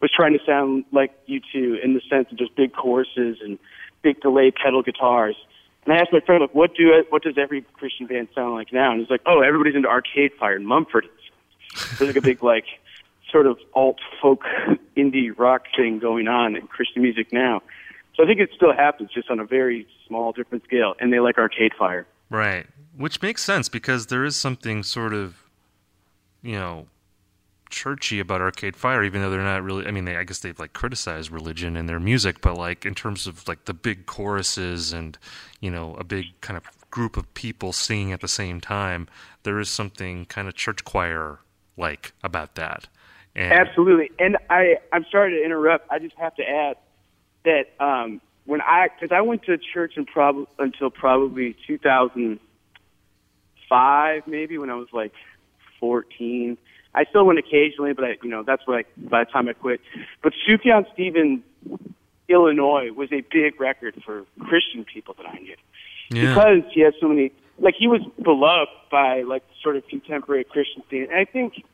[0.00, 3.58] was trying to sound like U2 in the sense of just big choruses and
[4.02, 5.36] big delay pedal guitars.
[5.84, 8.54] And I asked my friend, like, what do it, what does every Christian band sound
[8.54, 8.92] like now?
[8.92, 11.06] And he's like, oh, everybody's into Arcade Fire and Mumford.
[11.98, 12.64] There's like a big like
[13.34, 14.42] sort of alt folk
[14.96, 17.60] indie rock thing going on in Christian music now.
[18.14, 21.18] So I think it still happens, just on a very small, different scale, and they
[21.18, 22.06] like Arcade Fire.
[22.30, 22.66] Right,
[22.96, 25.34] which makes sense because there is something sort of,
[26.40, 26.86] you know,
[27.70, 29.84] churchy about Arcade Fire, even though they're not really.
[29.84, 32.94] I mean, they, I guess they've like criticized religion in their music, but like in
[32.94, 35.18] terms of like the big choruses and
[35.60, 39.08] you know a big kind of group of people singing at the same time,
[39.42, 41.40] there is something kind of church choir
[41.76, 42.86] like about that.
[43.36, 45.90] And Absolutely, and I I'm sorry to interrupt.
[45.90, 46.76] I just have to add
[47.44, 54.58] that um, when I because I went to church in prob- until probably 2005, maybe
[54.58, 55.12] when I was like
[55.80, 56.56] 14.
[56.96, 59.54] I still went occasionally, but I, you know that's what I, by the time I
[59.54, 59.80] quit.
[60.22, 61.40] But Sufjan Stevens,
[62.28, 65.56] Illinois, was a big record for Christian people that I knew
[66.10, 66.28] yeah.
[66.28, 67.32] because he has so many.
[67.58, 71.64] Like he was beloved by like sort of contemporary Christian scene, and I think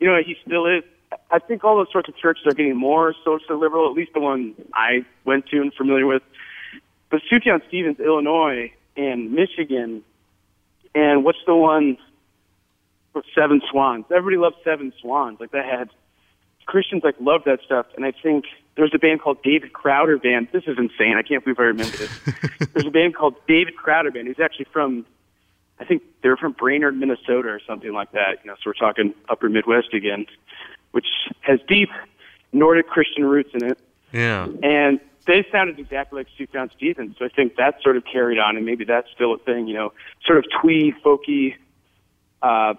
[0.00, 0.82] you know he still is
[1.30, 4.20] I think all those sorts of churches are getting more socially liberal, at least the
[4.20, 6.22] one I went to and familiar with.
[7.10, 10.02] But Sufjan Stevens, Illinois, and Michigan,
[10.94, 11.98] and what's the one?
[13.34, 14.04] Seven Swans.
[14.10, 15.40] Everybody loves Seven Swans.
[15.40, 15.88] Like that had
[16.66, 17.86] Christians like loved that stuff.
[17.96, 18.44] And I think
[18.76, 20.48] there's a band called David Crowder Band.
[20.52, 21.16] This is insane.
[21.16, 22.10] I can't believe I remember this.
[22.74, 24.28] there's a band called David Crowder Band.
[24.28, 25.06] He's actually from,
[25.80, 28.40] I think they're from Brainerd, Minnesota, or something like that.
[28.44, 30.26] You know, so we're talking Upper Midwest again
[30.96, 31.08] which
[31.40, 31.90] has deep
[32.54, 33.78] Nordic Christian roots in it.
[34.12, 34.48] Yeah.
[34.62, 37.16] And they sounded exactly like Sufjan Stevens.
[37.18, 39.74] So I think that sort of carried on, and maybe that's still a thing, you
[39.74, 39.92] know,
[40.24, 41.54] sort of twee, folky,
[42.40, 42.72] uh,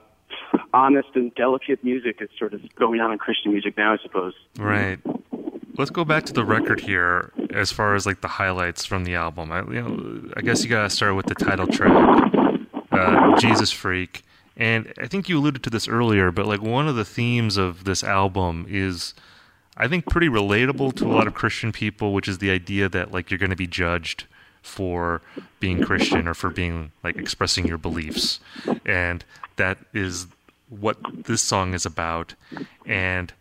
[0.73, 4.33] honest and delicate music is sort of going on in Christian music now, I suppose.
[4.57, 4.97] Right.
[5.77, 9.13] Let's go back to the record here as far as like the highlights from the
[9.13, 9.51] album.
[9.51, 11.93] I, you know, I guess you got to start with the title track,
[12.91, 14.23] uh, Jesus Freak.
[14.57, 17.83] And I think you alluded to this earlier, but like one of the themes of
[17.83, 19.13] this album is
[19.77, 23.11] I think pretty relatable to a lot of Christian people, which is the idea that
[23.11, 24.25] like you're going to be judged
[24.63, 25.21] for
[25.59, 28.39] being Christian or for being like expressing your beliefs.
[28.85, 29.23] And
[29.57, 30.27] that is
[30.69, 32.33] what this song is about.
[32.85, 33.31] And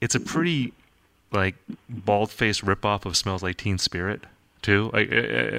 [0.00, 0.72] it's a pretty
[1.32, 1.56] like
[1.88, 4.22] bald-faced ripoff of Smells Like Teen Spirit
[4.66, 4.90] too.
[4.92, 5.02] I, I,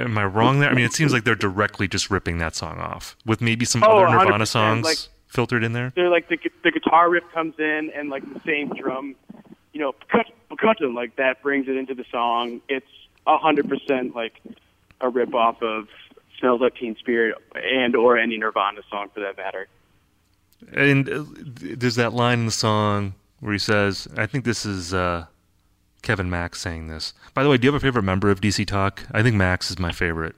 [0.03, 0.69] am I wrong there?
[0.69, 3.81] I mean, it seems like they're directly just ripping that song off with maybe some
[3.83, 5.93] oh, other Nirvana songs like, filtered in there.
[5.95, 9.15] They're like the the guitar riff comes in and like the same drum,
[9.71, 9.93] you know,
[10.49, 12.61] percussion like that brings it into the song.
[12.67, 12.85] It's
[13.25, 14.41] a hundred percent like
[14.99, 15.87] a rip off of
[16.39, 19.69] "Smells Like Teen Spirit" and or any Nirvana song for that matter.
[20.73, 24.93] And uh, there's that line in the song where he says, "I think this is."
[24.93, 25.27] Uh,
[26.01, 27.13] Kevin Max saying this.
[27.33, 29.03] By the way, do you have a favorite member of DC Talk?
[29.11, 30.35] I think Max is my favorite.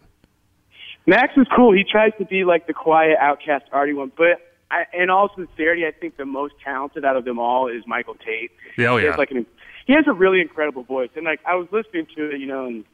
[1.06, 1.74] Max is cool.
[1.74, 4.42] He tries to be like the quiet, outcast, arty one, but
[4.72, 8.16] I, in all sincerity, I think the most talented out of them all is Michael
[8.16, 8.52] Tait.
[8.78, 9.02] Yeah, oh yeah.
[9.02, 9.46] He has, like an,
[9.88, 12.66] he has a really incredible voice, and like I was listening to it, you know,
[12.68, 12.86] and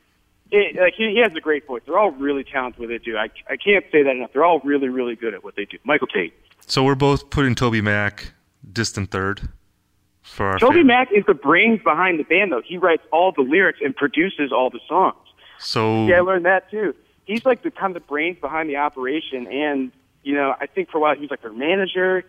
[0.52, 1.82] it, like he, he has a great voice.
[1.86, 3.18] They're all really talented with it, dude.
[3.18, 4.32] I I can't say that enough.
[4.32, 5.78] They're all really, really good at what they do.
[5.84, 6.34] Michael Tait.
[6.68, 8.32] So we're both putting TobyMac
[8.72, 9.50] distant third
[10.26, 12.62] for Toby fam- Mac is the brains behind the band, though.
[12.66, 15.16] He writes all the lyrics and produces all the songs.
[15.60, 16.94] So Yeah, I learned that too.
[17.26, 19.92] He's like the kind of the brains behind the operation, and
[20.24, 22.24] you know, I think for a while he was like their manager.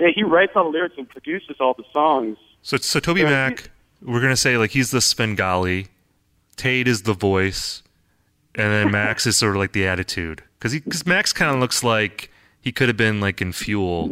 [0.00, 2.36] Yeah, he writes all the lyrics and produces all the songs.
[2.62, 3.70] So, so Toby Yeah, Mac,
[4.02, 5.86] we're gonna say like he's the Svengali,
[6.56, 7.82] Tait is the voice,
[8.54, 10.42] and then Max is sort of like the attitude.
[10.58, 14.08] Because because Max kind of looks like he could have been like in Fuel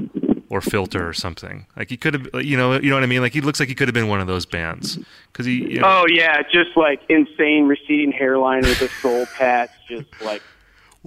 [0.50, 1.64] or Filter or something.
[1.76, 3.22] Like he could have, you know, you know what I mean.
[3.22, 4.98] Like he looks like he could have been one of those bands.
[5.32, 9.70] Because he, you know, Oh yeah, just like insane receding hairline with a soul patch,
[9.88, 10.42] just like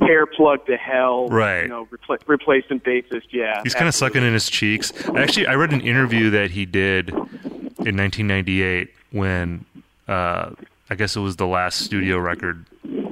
[0.01, 1.27] hair plug to hell.
[1.27, 1.63] Right.
[1.63, 3.27] You know, repla- replacement bassist.
[3.31, 3.61] Yeah.
[3.63, 4.91] he's kind of sucking in his cheeks.
[5.09, 9.65] Actually, I read an interview that he did in 1998 when
[10.07, 10.51] uh,
[10.89, 12.65] I guess it was the last studio record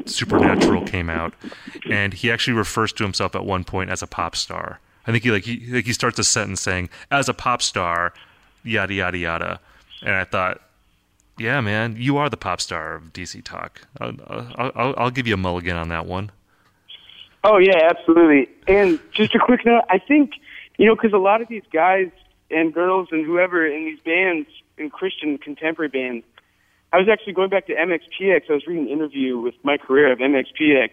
[0.05, 1.33] Supernatural came out,
[1.89, 4.79] and he actually refers to himself at one point as a pop star.
[5.07, 8.13] I think he like he like he starts a sentence saying as a pop star,
[8.63, 9.59] yada yada yada,
[10.01, 10.61] and I thought.
[11.37, 13.81] Yeah, man, you are the pop star of DC Talk.
[13.99, 16.29] I'll, I'll, I'll, give you a mulligan on that one.
[17.43, 18.47] Oh yeah, absolutely.
[18.67, 20.33] And just a quick note, I think
[20.77, 22.11] you know because a lot of these guys
[22.51, 26.25] and girls and whoever in these bands, in Christian contemporary bands,
[26.93, 28.49] I was actually going back to MXPX.
[28.49, 30.89] I was reading an interview with Mike Herrera of MXPX.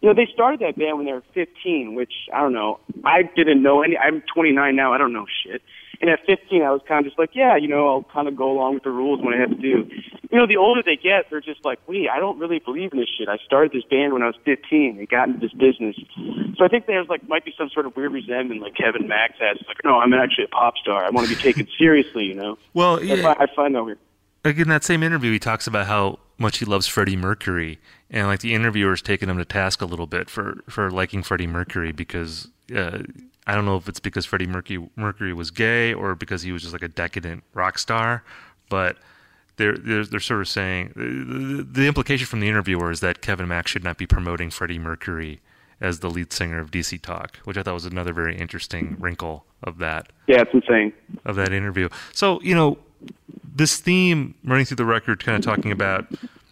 [0.00, 2.78] You know, they started that band when they were 15, which I don't know.
[3.04, 3.96] I didn't know any.
[3.98, 4.92] I'm 29 now.
[4.92, 5.60] I don't know shit.
[6.00, 8.36] And at 15, I was kind of just like, yeah, you know, I'll kind of
[8.36, 9.90] go along with the rules when I have to do.
[10.30, 13.00] You know, the older they get, they're just like, wait, I don't really believe in
[13.00, 13.28] this shit.
[13.28, 14.96] I started this band when I was 15.
[14.96, 15.96] They got into this business.
[16.56, 19.34] So I think there's like might be some sort of weird resentment like Kevin Max
[19.40, 19.56] has.
[19.58, 21.04] It's like, no, I'm actually a pop star.
[21.04, 22.56] I want to be taken seriously, you know.
[22.74, 23.98] Well, That's why I find that weird.
[24.44, 27.78] like in that same interview, he talks about how much he loves Freddie Mercury,
[28.10, 31.46] and like the interviewer's taking him to task a little bit for for liking Freddie
[31.46, 33.00] Mercury because uh,
[33.46, 36.62] I don't know if it's because Freddie Mercury Mercury was gay or because he was
[36.62, 38.24] just like a decadent rock star,
[38.68, 38.96] but.
[39.56, 43.48] They're, they're, they're sort of saying the, the implication from the interviewer is that Kevin
[43.48, 45.40] Max should not be promoting Freddie Mercury
[45.80, 49.46] as the lead singer of DC Talk, which I thought was another very interesting wrinkle
[49.64, 50.92] of that Yeah, it's insane.
[51.24, 51.88] of that interview.
[52.12, 52.78] So, you know,
[53.54, 56.06] this theme running through the record, kind of talking about,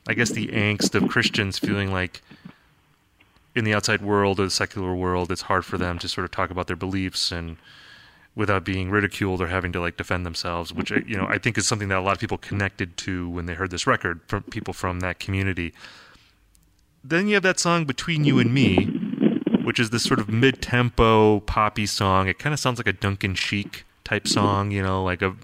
[0.09, 2.23] I guess, the angst of Christians feeling like
[3.55, 6.31] in the outside world or the secular world, it's hard for them to sort of
[6.31, 7.57] talk about their beliefs and
[8.35, 11.57] without being ridiculed or having to like defend themselves, which uh, you know I think
[11.57, 14.43] is something that a lot of people connected to when they heard this record from
[14.45, 15.73] people from that community.
[17.03, 18.85] Then you have that song "Between You and Me,"
[19.65, 22.29] which is this sort of mid-tempo poppy song.
[22.29, 25.35] It kind of sounds like a Duncan Sheik type song, you know, like a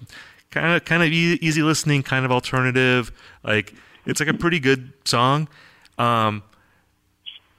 [0.53, 3.11] kind of kind of e- easy listening, kind of alternative.
[3.43, 3.73] Like
[4.05, 5.49] it's like a pretty good song,
[5.97, 6.43] um,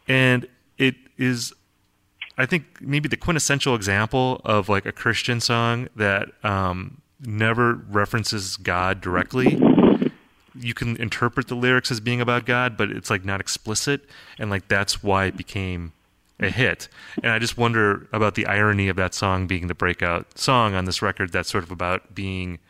[0.07, 0.46] and
[0.78, 1.52] it is,
[2.38, 8.57] I think, maybe the quintessential example of like a Christian song that um, never references
[8.57, 9.61] God directly.
[10.57, 14.02] You can interpret the lyrics as being about God, but it's like not explicit,
[14.38, 15.92] and like that's why it became
[16.38, 16.88] a hit.
[17.22, 20.85] And I just wonder about the irony of that song being the breakout song on
[20.85, 22.61] this record that's sort of about being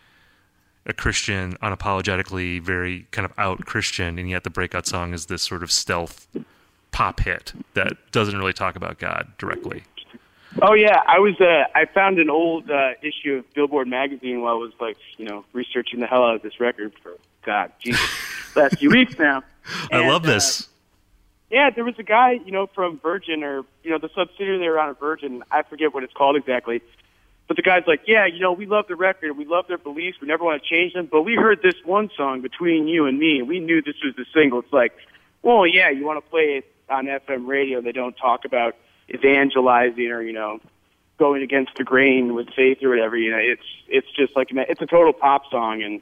[0.87, 5.43] a Christian, unapologetically very kind of out Christian, and yet the breakout song is this
[5.43, 6.27] sort of stealth
[6.93, 9.83] pop hit that doesn't really talk about God directly.
[10.63, 11.35] Oh yeah, I was.
[11.41, 15.25] Uh, I found an old uh, issue of Billboard magazine while I was like, you
[15.25, 18.01] know, researching the hell out of this record for God, Jesus,
[18.57, 19.43] last few weeks now.
[19.91, 20.69] I And, love uh, this.
[21.51, 24.69] Yeah, there was a guy, you know, from Virgin or you know the subsidiary they
[24.69, 25.43] were on at Virgin.
[25.51, 26.83] I forget what it's called exactly.
[27.47, 30.19] But the guy's like, yeah, you know, we love the record, we love their beliefs,
[30.21, 31.09] we never want to change them.
[31.11, 34.15] But we heard this one song between you and me, and we knew this was
[34.17, 34.61] the single.
[34.61, 34.93] It's like,
[35.43, 37.81] well, yeah, you want to play it on FM radio.
[37.83, 38.77] They don't talk about
[39.13, 40.61] evangelizing or you know
[41.19, 43.17] going against the grain with faith or whatever.
[43.17, 46.01] You know, it's it's just like it's a total pop song, and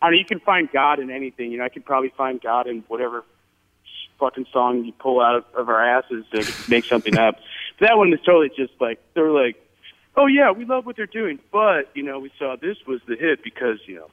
[0.00, 1.52] I don't know, you can find God in anything.
[1.52, 3.24] You know, I could probably find God in whatever
[4.18, 7.36] fucking song you pull out of our asses to make something up.
[7.78, 9.56] But that one is totally just like they're like,
[10.18, 13.16] oh yeah, we love what they're doing, but you know, we saw this was the
[13.16, 14.10] hit because you know,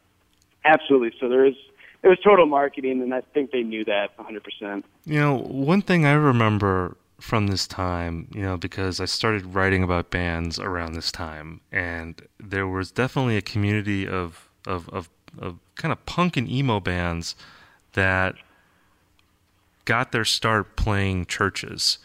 [0.64, 1.12] absolutely.
[1.20, 1.56] So there is
[2.04, 4.44] it was total marketing, and I think they knew that 100.
[4.44, 9.56] percent You know, one thing I remember from this time, you know, because I started
[9.56, 15.10] writing about bands around this time, and there was definitely a community of of of,
[15.40, 17.36] of kind of punk and emo bands
[17.94, 18.36] that
[19.86, 21.98] got their start playing churches,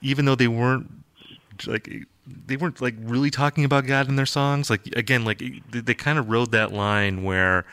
[0.00, 0.90] even though they weren't
[1.66, 4.70] like they weren't like really talking about God in their songs.
[4.70, 7.64] Like again, like they, kind of rode that line where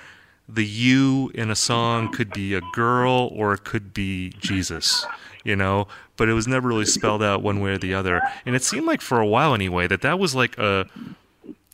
[0.48, 5.06] the you in a song could be a girl or it could be Jesus,
[5.44, 5.88] you know,
[6.18, 8.22] but it was never really spelled out one way or the other.
[8.46, 10.88] And it seemed like for a while anyway that that was like a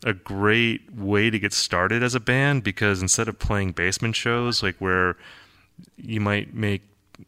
[0.04, 4.62] a great way to get started as a band because instead of playing basement shows
[4.62, 5.18] like where
[5.98, 6.84] you might make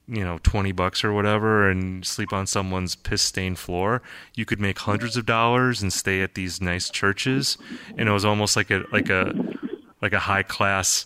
[0.08, 4.02] you know 20 bucks or whatever and sleep on someone's piss stained floor
[4.36, 7.58] you could make hundreds of dollars and stay at these nice churches.
[7.98, 9.34] And it was almost like a like a
[10.02, 11.06] like a high class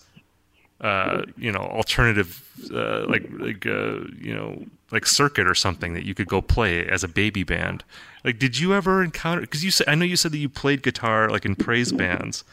[0.82, 6.06] uh, you know alternative uh, like like uh, you know like circuit or something that
[6.06, 7.84] you could go play as a baby band.
[8.24, 10.84] Like did you ever encounter because you said i know you said that you played
[10.84, 12.44] guitar like in praise bands.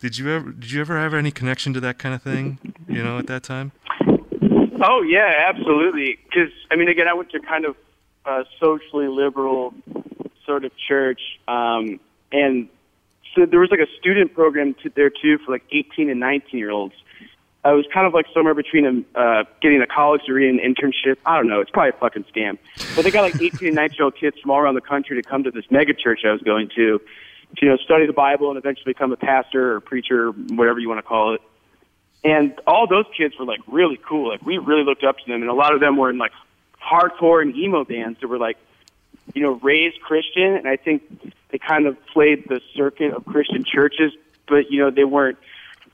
[0.00, 2.58] Did you ever did you ever have any connection to that kind of thing
[2.88, 3.72] you know at that time
[4.80, 6.18] Oh yeah, absolutely.
[6.24, 7.76] Because I mean, again, I went to kind of
[8.24, 9.74] a socially liberal
[10.46, 12.00] sort of church, um,
[12.32, 12.68] and
[13.34, 16.58] so there was like a student program to, there too for like 18 and 19
[16.58, 16.94] year olds.
[17.64, 20.74] I was kind of like somewhere between um, uh, getting a college degree and an
[20.74, 21.16] internship.
[21.24, 21.60] I don't know.
[21.60, 22.58] It's probably a fucking scam.
[22.94, 25.20] But they got like 18 and 19 year old kids from all around the country
[25.20, 28.12] to come to this mega church I was going to, to you know, study the
[28.12, 31.40] Bible and eventually become a pastor or preacher, whatever you want to call it.
[32.24, 34.30] And all those kids were like really cool.
[34.30, 36.32] Like we really looked up to them, and a lot of them were in like
[36.82, 38.56] hardcore and emo bands that were like,
[39.34, 40.56] you know, raised Christian.
[40.56, 41.02] And I think
[41.50, 44.12] they kind of played the circuit of Christian churches,
[44.48, 45.38] but you know, they weren't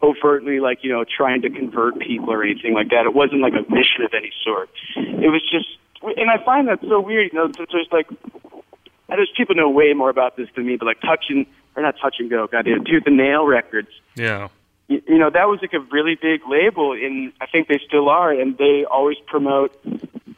[0.03, 3.07] overtly like you know trying to convert people or anything like that.
[3.07, 4.71] It wasn't like a mission of any sort.
[4.97, 5.67] It was just,
[6.17, 7.33] and I find that so weird.
[7.33, 8.07] You know, there's like,
[9.09, 11.97] I there's people know way more about this than me, but like touching or not
[12.01, 13.89] touch and go, goddamn, tooth and nail records.
[14.15, 14.49] yeah
[14.91, 18.33] you, know that was like a really big label and i think they still are
[18.33, 19.73] and they always promote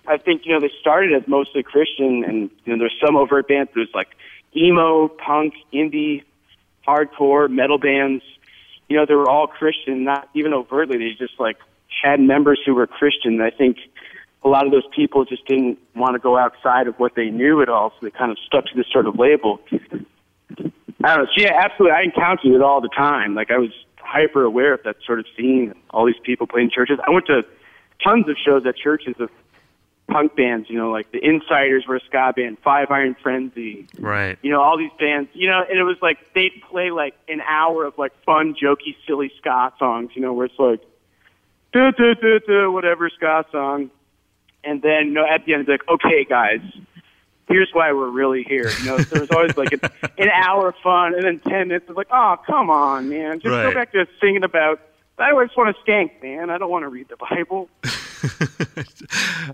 [0.06, 3.48] i think you know they started as mostly christian and you know there's some overt
[3.48, 4.08] bands there's like
[4.54, 6.22] emo punk indie
[6.86, 8.22] hardcore metal bands
[8.88, 11.56] you know they were all christian not even overtly they just like
[12.02, 13.78] had members who were christian and i think
[14.44, 17.62] a lot of those people just didn't want to go outside of what they knew
[17.62, 19.60] at all so they kind of stuck to this sort of label
[21.04, 21.30] I don't know.
[21.36, 21.96] Yeah, absolutely.
[21.96, 23.34] I encountered it all the time.
[23.34, 23.72] Like I was
[24.04, 25.74] hyper aware of that sort of scene.
[25.90, 26.98] All these people playing churches.
[27.06, 27.42] I went to
[28.02, 29.30] tons of shows at churches of
[30.08, 30.68] punk bands.
[30.68, 33.86] You know, like the Insyderz were a ska band, Five Iron Frenzy.
[33.98, 35.30] right You know, all these bands.
[35.32, 38.96] You know, and it was like they'd play like an hour of like fun, jokey,
[39.06, 40.10] silly ska songs.
[40.14, 40.82] You know, where it's like,
[41.72, 43.90] duh, duh, duh, duh, whatever ska song,
[44.64, 46.60] and then you know at the end it's like, okay, guys.
[47.48, 48.70] Here's why we're really here.
[48.80, 49.80] You know, so there's always like an,
[50.18, 53.50] an hour of fun, and then ten minutes of like, oh, come on, man, just
[53.52, 53.64] Right.
[53.64, 54.80] go back to singing about.
[55.18, 56.50] I just want to skank, man.
[56.50, 57.68] I don't want to read the Bible.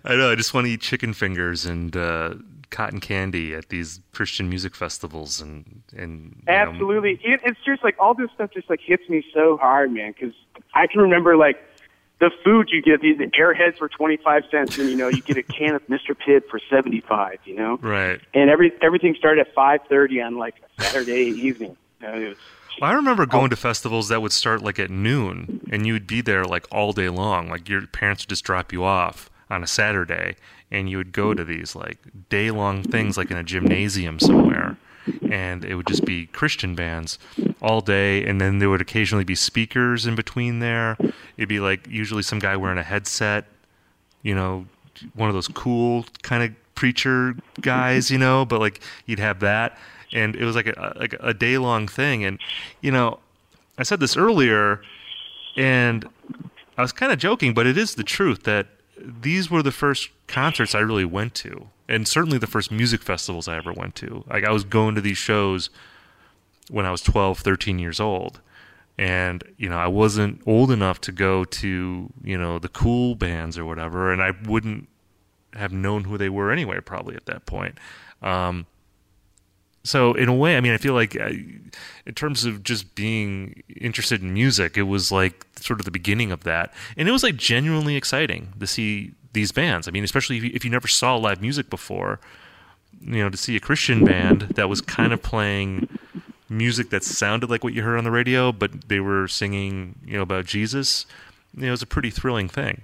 [0.04, 0.30] I know.
[0.30, 2.34] I just want to eat chicken fingers and uh,
[2.70, 7.96] cotton candy at these Christian music festivals, and and know, Absolutely, it, it's just like
[7.98, 10.12] all this stuff just like hits me so hard, man.
[10.18, 10.34] Because
[10.74, 11.56] I can remember like
[12.20, 15.36] the food you get, these airheads for twenty five cents, and you know you get
[15.36, 16.16] a can of Mr.
[16.16, 17.38] Pibb for seventy five.
[17.44, 18.20] You know, right.
[18.34, 21.76] and every everything started at five thirty on like a Saturday evening.
[22.00, 22.38] You know, was,
[22.80, 26.06] Well, I remember going to festivals that would start like at noon, and you would
[26.06, 27.48] be there like all day long.
[27.48, 30.36] Like your parents would just drop you off on a Saturday,
[30.70, 31.98] and you would go to these like
[32.28, 34.67] day long things, like in a gymnasium somewhere,
[35.30, 37.18] and it would just be Christian bands
[37.60, 40.96] all day, and then there would occasionally be speakers in between there.
[41.36, 43.46] It'd be like usually some guy wearing a headset,
[44.22, 44.66] you know,
[45.14, 49.76] one of those cool kind of preacher guys, you know, but like you'd have that
[50.12, 52.38] and it was like a like a day long thing and
[52.80, 53.18] you know,
[53.76, 54.80] I said this earlier
[55.56, 56.08] and
[56.76, 58.68] I was kind of joking, but it is the truth that
[59.00, 63.48] these were the first concerts I really went to and certainly the first music festivals
[63.48, 64.24] I ever went to.
[64.28, 65.70] Like I was going to these shows
[66.70, 68.40] when I was 12, 13 years old.
[68.98, 73.56] And, you know, I wasn't old enough to go to, you know, the cool bands
[73.56, 74.88] or whatever, and I wouldn't
[75.54, 77.78] have known who they were anyway, probably at that point.
[78.22, 78.66] Um,
[79.84, 81.30] so in a way, I mean, I feel like uh,
[82.06, 86.32] in terms of just being interested in music, it was like sort of the beginning
[86.32, 89.88] of that, and it was like genuinely exciting to see these bands.
[89.88, 92.20] I mean, especially if you, if you never saw live music before,
[93.00, 95.88] you know, to see a Christian band that was kind of playing
[96.48, 100.16] music that sounded like what you heard on the radio, but they were singing, you
[100.16, 101.06] know, about Jesus.
[101.54, 102.82] You know, it was a pretty thrilling thing.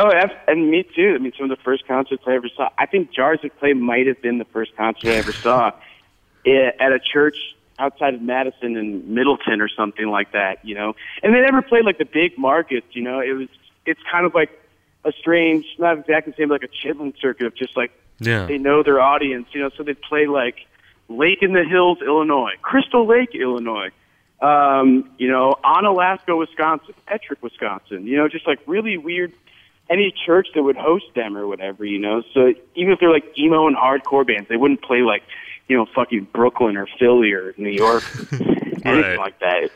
[0.00, 1.14] Oh, and me too.
[1.14, 2.68] I mean, some of the first concerts I ever saw.
[2.78, 5.68] I think Jars of Clay might have been the first concert I ever saw
[6.46, 7.36] at a church
[7.78, 10.64] outside of Madison and Middleton or something like that.
[10.64, 12.86] You know, and they never played like the big markets.
[12.92, 13.48] You know, it was
[13.86, 14.50] it's kind of like
[15.04, 18.46] a strange, not exactly the same like a chitlin circuit of just like Yeah.
[18.46, 20.66] they know their audience, you know, so they'd play like
[21.08, 23.90] Lake in the Hills, Illinois, Crystal Lake, Illinois,
[24.42, 29.32] um, you know, Onalaska, Wisconsin, Petrick, Wisconsin, you know, just like really weird
[29.90, 32.22] any church that would host them or whatever, you know.
[32.32, 35.22] So even if they're like emo and hardcore bands, they wouldn't play like
[35.68, 39.18] you know, fucking Brooklyn or Philly or New York, anything Right.
[39.18, 39.70] like that.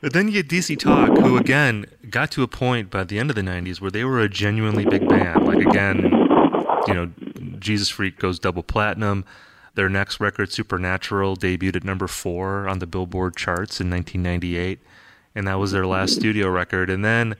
[0.00, 3.28] But then you get DC Talk, who again got to a point by the end
[3.28, 5.44] of the '90s where they were a genuinely big band.
[5.46, 6.04] Like again,
[6.86, 7.10] you know,
[7.58, 9.24] Jesus Freak goes double platinum.
[9.74, 14.78] Their next record, Supernatural, debuted at number four on the Billboard charts in 1998,
[15.34, 16.88] and that was their last studio record.
[16.90, 17.36] And then,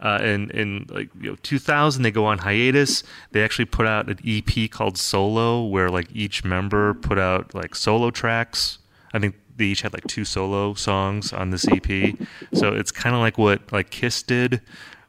[0.00, 3.02] uh, in in like you know 2000, they go on hiatus.
[3.32, 7.74] They actually put out an EP called Solo, where like each member put out like
[7.74, 8.78] solo tracks.
[9.12, 12.16] I think they each had like two solo songs on this EP.
[12.54, 14.62] So it's kind of like what like Kiss did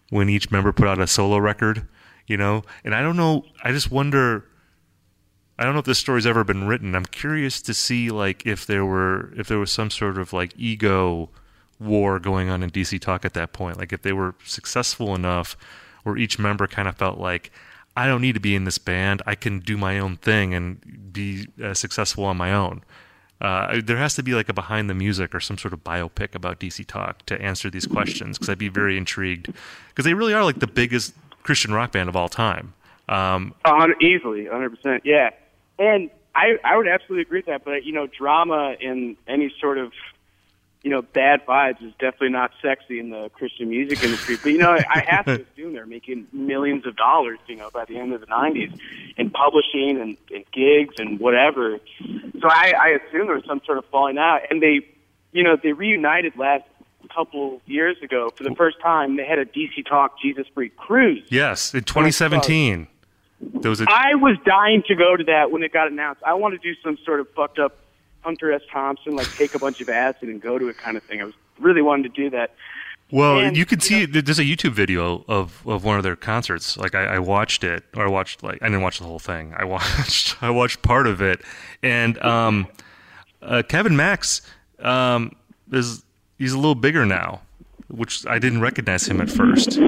[0.09, 1.87] when each member put out a solo record,
[2.25, 2.63] you know.
[2.83, 3.45] And I don't know.
[3.63, 4.45] I just wonder.
[5.59, 6.95] I don't know if this story's ever been written.
[6.95, 10.53] I'm curious to see like if there were if there was some sort of like
[10.57, 11.29] ego
[11.79, 13.77] war going on in DC Talk at that point.
[13.77, 15.55] Like if they were successful enough
[16.03, 17.51] where each member kind of felt like
[17.95, 19.21] I don't need to be in this band.
[19.25, 22.83] I can do my own thing and be uh, successful on my own.
[23.41, 26.35] Uh, there has to be like a behind the music or some sort of biopic
[26.35, 29.53] about DC Talk to answer these questions because I'd be very intrigued
[29.89, 31.13] because they really are like the biggest
[31.43, 32.73] Christian rock band of all time.
[33.07, 33.55] Um,
[34.01, 35.29] easily, hundred percent, yeah.
[35.77, 37.63] And I I would absolutely agree with that.
[37.63, 39.93] But you know, drama in any sort of
[40.83, 44.37] you know bad vibes is definitely not sexy in the Christian music industry.
[44.41, 47.39] But you know, I have to assume they're making millions of dollars.
[47.47, 48.79] You know, by the end of the '90s,
[49.17, 51.79] in publishing and, and gigs and whatever.
[52.39, 54.87] So I, I assume there was some sort of falling out, and they,
[55.33, 56.63] you know, they reunited last
[57.13, 59.17] couple years ago for the first time.
[59.17, 61.25] They had a DC Talk Jesus Freak cruise.
[61.29, 62.87] yes, in 2017,
[63.41, 66.21] there was a I was dying to go to that when it got announced.
[66.23, 67.77] I want to do some sort of fucked up
[68.21, 68.61] Hunter S.
[68.71, 71.21] Thompson, like take a bunch of acid and go to it kind of thing.
[71.21, 72.53] I was really wanting to do that.
[73.11, 76.15] Well, And, you can you see there's a YouTube video of, of one of their
[76.15, 76.77] concerts.
[76.77, 79.53] Like I, I watched it, or I watched like I didn't watch the whole thing.
[79.57, 81.41] I watched I watched part of it,
[81.81, 82.67] and um,
[83.41, 84.41] uh, Kevin Max
[84.79, 85.35] um,
[85.71, 86.03] is
[86.37, 87.41] he's a little bigger now,
[87.89, 89.79] which I didn't recognize him at first.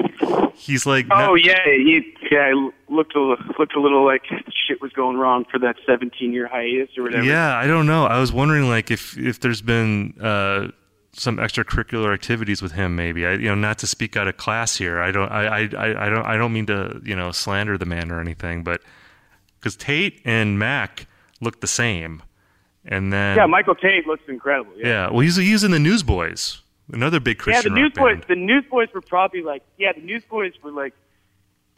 [0.56, 2.54] He's like Oh not- yeah, he yeah
[2.90, 4.24] looked a looked a little like
[4.68, 7.24] shit was going wrong for that 17 year hiatus or whatever.
[7.24, 8.06] Yeah, I don't know.
[8.06, 10.68] I was wondering like if if there's been uh,
[11.14, 13.26] some extracurricular activities with him, maybe.
[13.26, 15.00] I, you know, not to speak out of class here.
[15.02, 15.32] I don't.
[15.32, 16.26] I, I, I I don't.
[16.26, 18.82] I don't mean to you know slander the man or anything, but
[19.60, 21.08] because Tait and Mac
[21.40, 22.22] look the same,
[22.86, 24.74] and then Yeah, Michael Tait looks incredible.
[24.78, 24.88] Yeah.
[24.88, 25.10] yeah.
[25.10, 26.62] Well, he's he's in the Newsboys,
[26.92, 28.14] another big Christian Yeah, the Newsboys.
[28.20, 28.26] band.
[28.28, 30.94] The Newsboys were probably like, yeah, the Newsboys were like,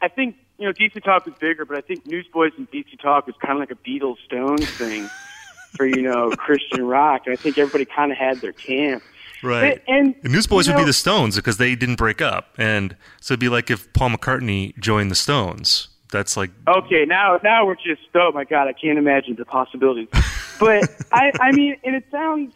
[0.00, 3.26] I think you know DC Talk was bigger, but I think Newsboys and DC Talk
[3.26, 5.08] was kind of like a Beatles Stones thing
[5.76, 7.22] for you know Christian rock.
[7.26, 9.02] And I think everybody kind of had their camp.
[9.42, 9.82] Right.
[9.86, 13.40] And, The Newsboys would be the Stones because they didn't break up, and so it'd
[13.40, 15.88] be like if Paul McCartney joined the Stones.
[16.10, 20.08] That's like Okay, now now we're just oh my god, I can't imagine the possibilities.
[20.60, 22.54] But I I mean, and it sounds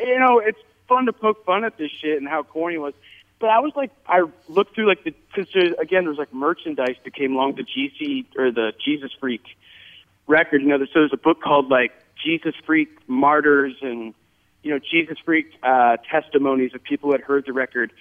[0.00, 0.58] you know it's
[0.90, 2.92] fun to poke fun at this shit and how corny it was.
[3.38, 7.14] But I was like, I looked through like the because again, there's like merchandise that
[7.14, 9.42] came along the GC or the Jesus Freak
[10.26, 10.60] record.
[10.60, 14.12] You know, so there's a book called like Jesus Freak Martyrs and
[14.62, 17.92] you know Jesus Freak uh, testimonies of people who had heard the record,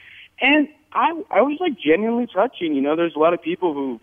[0.42, 2.74] and I I was like genuinely touching.
[2.74, 4.02] You know, there's a lot of people who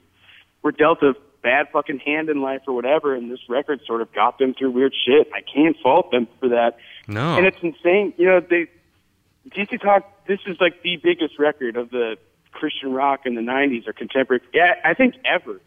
[0.63, 4.11] were dealt a bad fucking hand in life or whatever, and this record sort of
[4.15, 5.29] got them through weird shit.
[5.35, 6.79] I can't fault them for that.
[7.07, 7.37] no.
[7.37, 8.15] And it's insane.
[8.17, 8.69] You know, they
[9.51, 10.27] DC Talk.
[10.27, 12.17] This is like the biggest record of the
[12.53, 14.43] Christian rock in the '90s or contemporary.
[14.53, 15.61] Yeah, I think ever.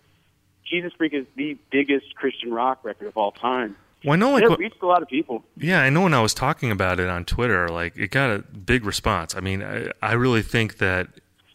[0.66, 3.76] Jesus Freak is the biggest Christian rock record of all time.
[4.04, 5.44] well, I know like it reached a lot of people.
[5.58, 8.40] Yeah, I know when I was talking about it on Twitter, like it got a
[8.40, 9.36] big response.
[9.36, 11.08] I mean, I, I really think that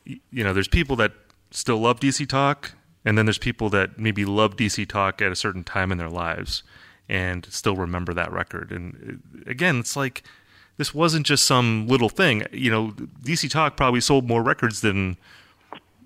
[0.05, 1.13] you know, there's people that
[1.51, 2.73] still love DC Talk,
[3.05, 6.11] and then there's people that maybe love DC Talk at a certain time in their
[6.11, 6.63] lives
[7.09, 8.73] and still remember that record.
[8.73, 10.23] And uh, again, it's like
[10.77, 12.47] this wasn't just some little thing.
[12.53, 12.89] You know,
[13.23, 15.17] DC Talk probably sold more records than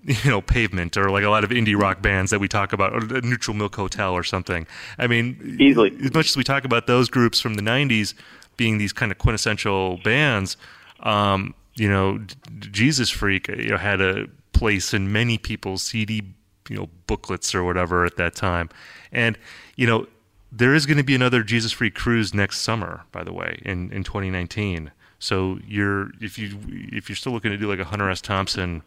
[0.03, 2.93] you know, Pavement or like a lot of indie rock bands that we talk about,
[2.93, 4.65] or Neutral Milk Hotel or something.
[4.97, 5.95] I mean, Easily.
[6.03, 8.13] as much as we talk about those groups from the '90s
[8.57, 10.57] being these kind of quintessential bands,
[11.01, 12.19] um, you know,
[12.59, 16.23] Jesus Freak, you know, had a place in many people's CD,
[16.69, 18.69] you know, booklets or whatever at that time,
[19.11, 19.37] and
[19.75, 20.07] you know,
[20.51, 23.91] there is going to be another Jesus Freak cruise next summer, by the way, in
[23.91, 24.91] in 2019.
[25.19, 28.21] So you're if you if you're still looking to do like a Hunter S.
[28.21, 28.83] Thompson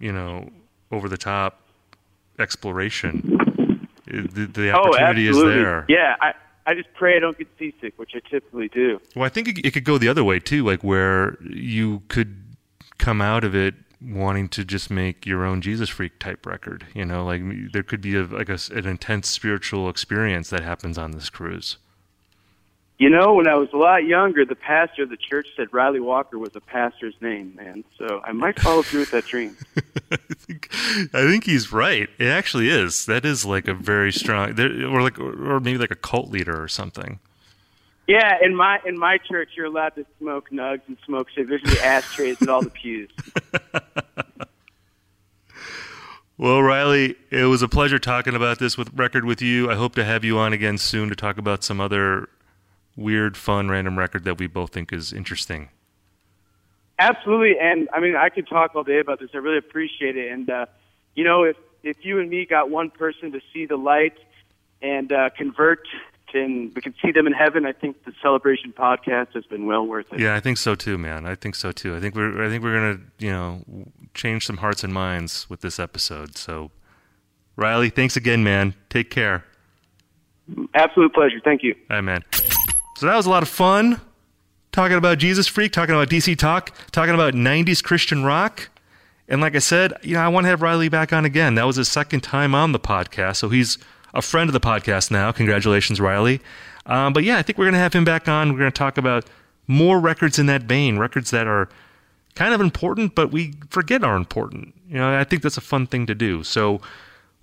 [0.00, 0.48] you know,
[0.90, 1.60] over the top
[2.40, 3.38] exploration.
[4.06, 5.84] The, the Oh, opportunity is there.
[5.88, 6.34] Yeah, I
[6.66, 9.00] I just pray I don't get seasick, which I typically do.
[9.14, 12.42] Well, I think it, it could go the other way too, like where you could
[12.98, 16.86] come out of it wanting to just make your own Jesus freak type record.
[16.94, 17.42] You know, like
[17.72, 21.76] there could be a, like a an intense spiritual experience that happens on this cruise.
[22.98, 26.00] You know, when I was a lot younger, the pastor of the church said Ryley
[26.00, 27.82] Walker was a pastor's name, man.
[27.96, 29.56] So I might follow through with that dream.
[30.10, 30.68] I, think,
[31.14, 32.10] I think he's right.
[32.18, 33.06] It actually is.
[33.06, 36.68] That is like a very strong, or like, or maybe like a cult leader or
[36.68, 37.20] something.
[38.10, 41.62] Yeah, in my in my church, you're allowed to smoke nugs and smoke cigarettes.
[41.62, 43.08] There's the ashtrays at all the pews.
[46.36, 49.70] Well, Ryley, it was a pleasure talking about this with record with you.
[49.70, 52.30] I hope to have you on again soon to talk about some other
[52.96, 55.68] weird, fun, random record that we both think is interesting.
[56.98, 59.28] Absolutely, and I mean, I could talk all day about this.
[59.34, 60.64] I really appreciate it, and uh,
[61.14, 64.16] you know, if if you and me got one person to see the light
[64.80, 65.86] and uh, convert,
[66.34, 69.86] and we can see them in heaven, I think the celebration podcast has been well
[69.86, 70.20] worth it.
[70.20, 71.26] Yeah, I think so too, man.
[71.26, 71.96] I think so too.
[71.96, 73.64] I think we're I think we're gonna you know
[74.14, 76.36] change some hearts and minds with this episode.
[76.36, 76.70] So,
[77.56, 78.74] Ryley, thanks again, man.
[78.88, 79.44] Take care.
[80.74, 81.40] Absolute pleasure.
[81.44, 81.74] Thank you.
[81.90, 82.24] All right, man.
[82.96, 84.00] So that was a lot of fun
[84.72, 88.68] talking about Jesus Freak, talking about DC Talk, talking about 90s Christian rock.
[89.28, 91.54] And like I said, you know, I want to have Ryley back on again.
[91.54, 93.36] That was his second time on the podcast.
[93.36, 93.78] So he's
[94.14, 95.32] a friend of the podcast now.
[95.32, 96.40] Congratulations, Ryley.
[96.86, 98.52] Um, but yeah, I think we're going to have him back on.
[98.52, 99.26] We're going to talk about
[99.66, 101.68] more records in that vein, records that are
[102.34, 104.74] kind of important, but we forget are important.
[104.88, 106.42] You know, I think that's a fun thing to do.
[106.42, 106.80] So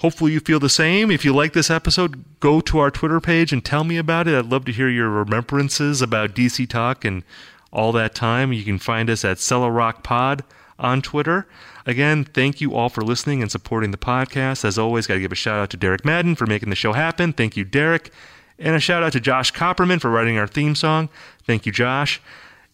[0.01, 1.09] Hopefully, you feel the same.
[1.09, 4.37] If you like this episode, go to our Twitter page and tell me about it.
[4.37, 7.23] I'd love to hear your remembrances about DC Talk and
[7.73, 8.53] all that time.
[8.53, 10.43] You can find us at Cellar Rock Pod
[10.79, 11.47] on Twitter.
[11.85, 14.65] Again, thank you all for listening and supporting the podcast.
[14.65, 16.93] As always, got to give a shout out to Derek Madden for making the show
[16.93, 17.33] happen.
[17.33, 18.11] Thank you, Derek.
[18.59, 21.09] And a shout out to Josh Copperman for writing our theme song.
[21.43, 22.21] Thank you, Josh.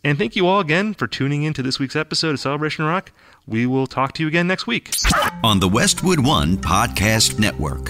[0.03, 3.11] And thank you all again for tuning in to this week's episode of Celebration Rock.
[3.47, 4.91] We will talk to you again next week.
[5.43, 7.89] On the Westwood One Podcast Network.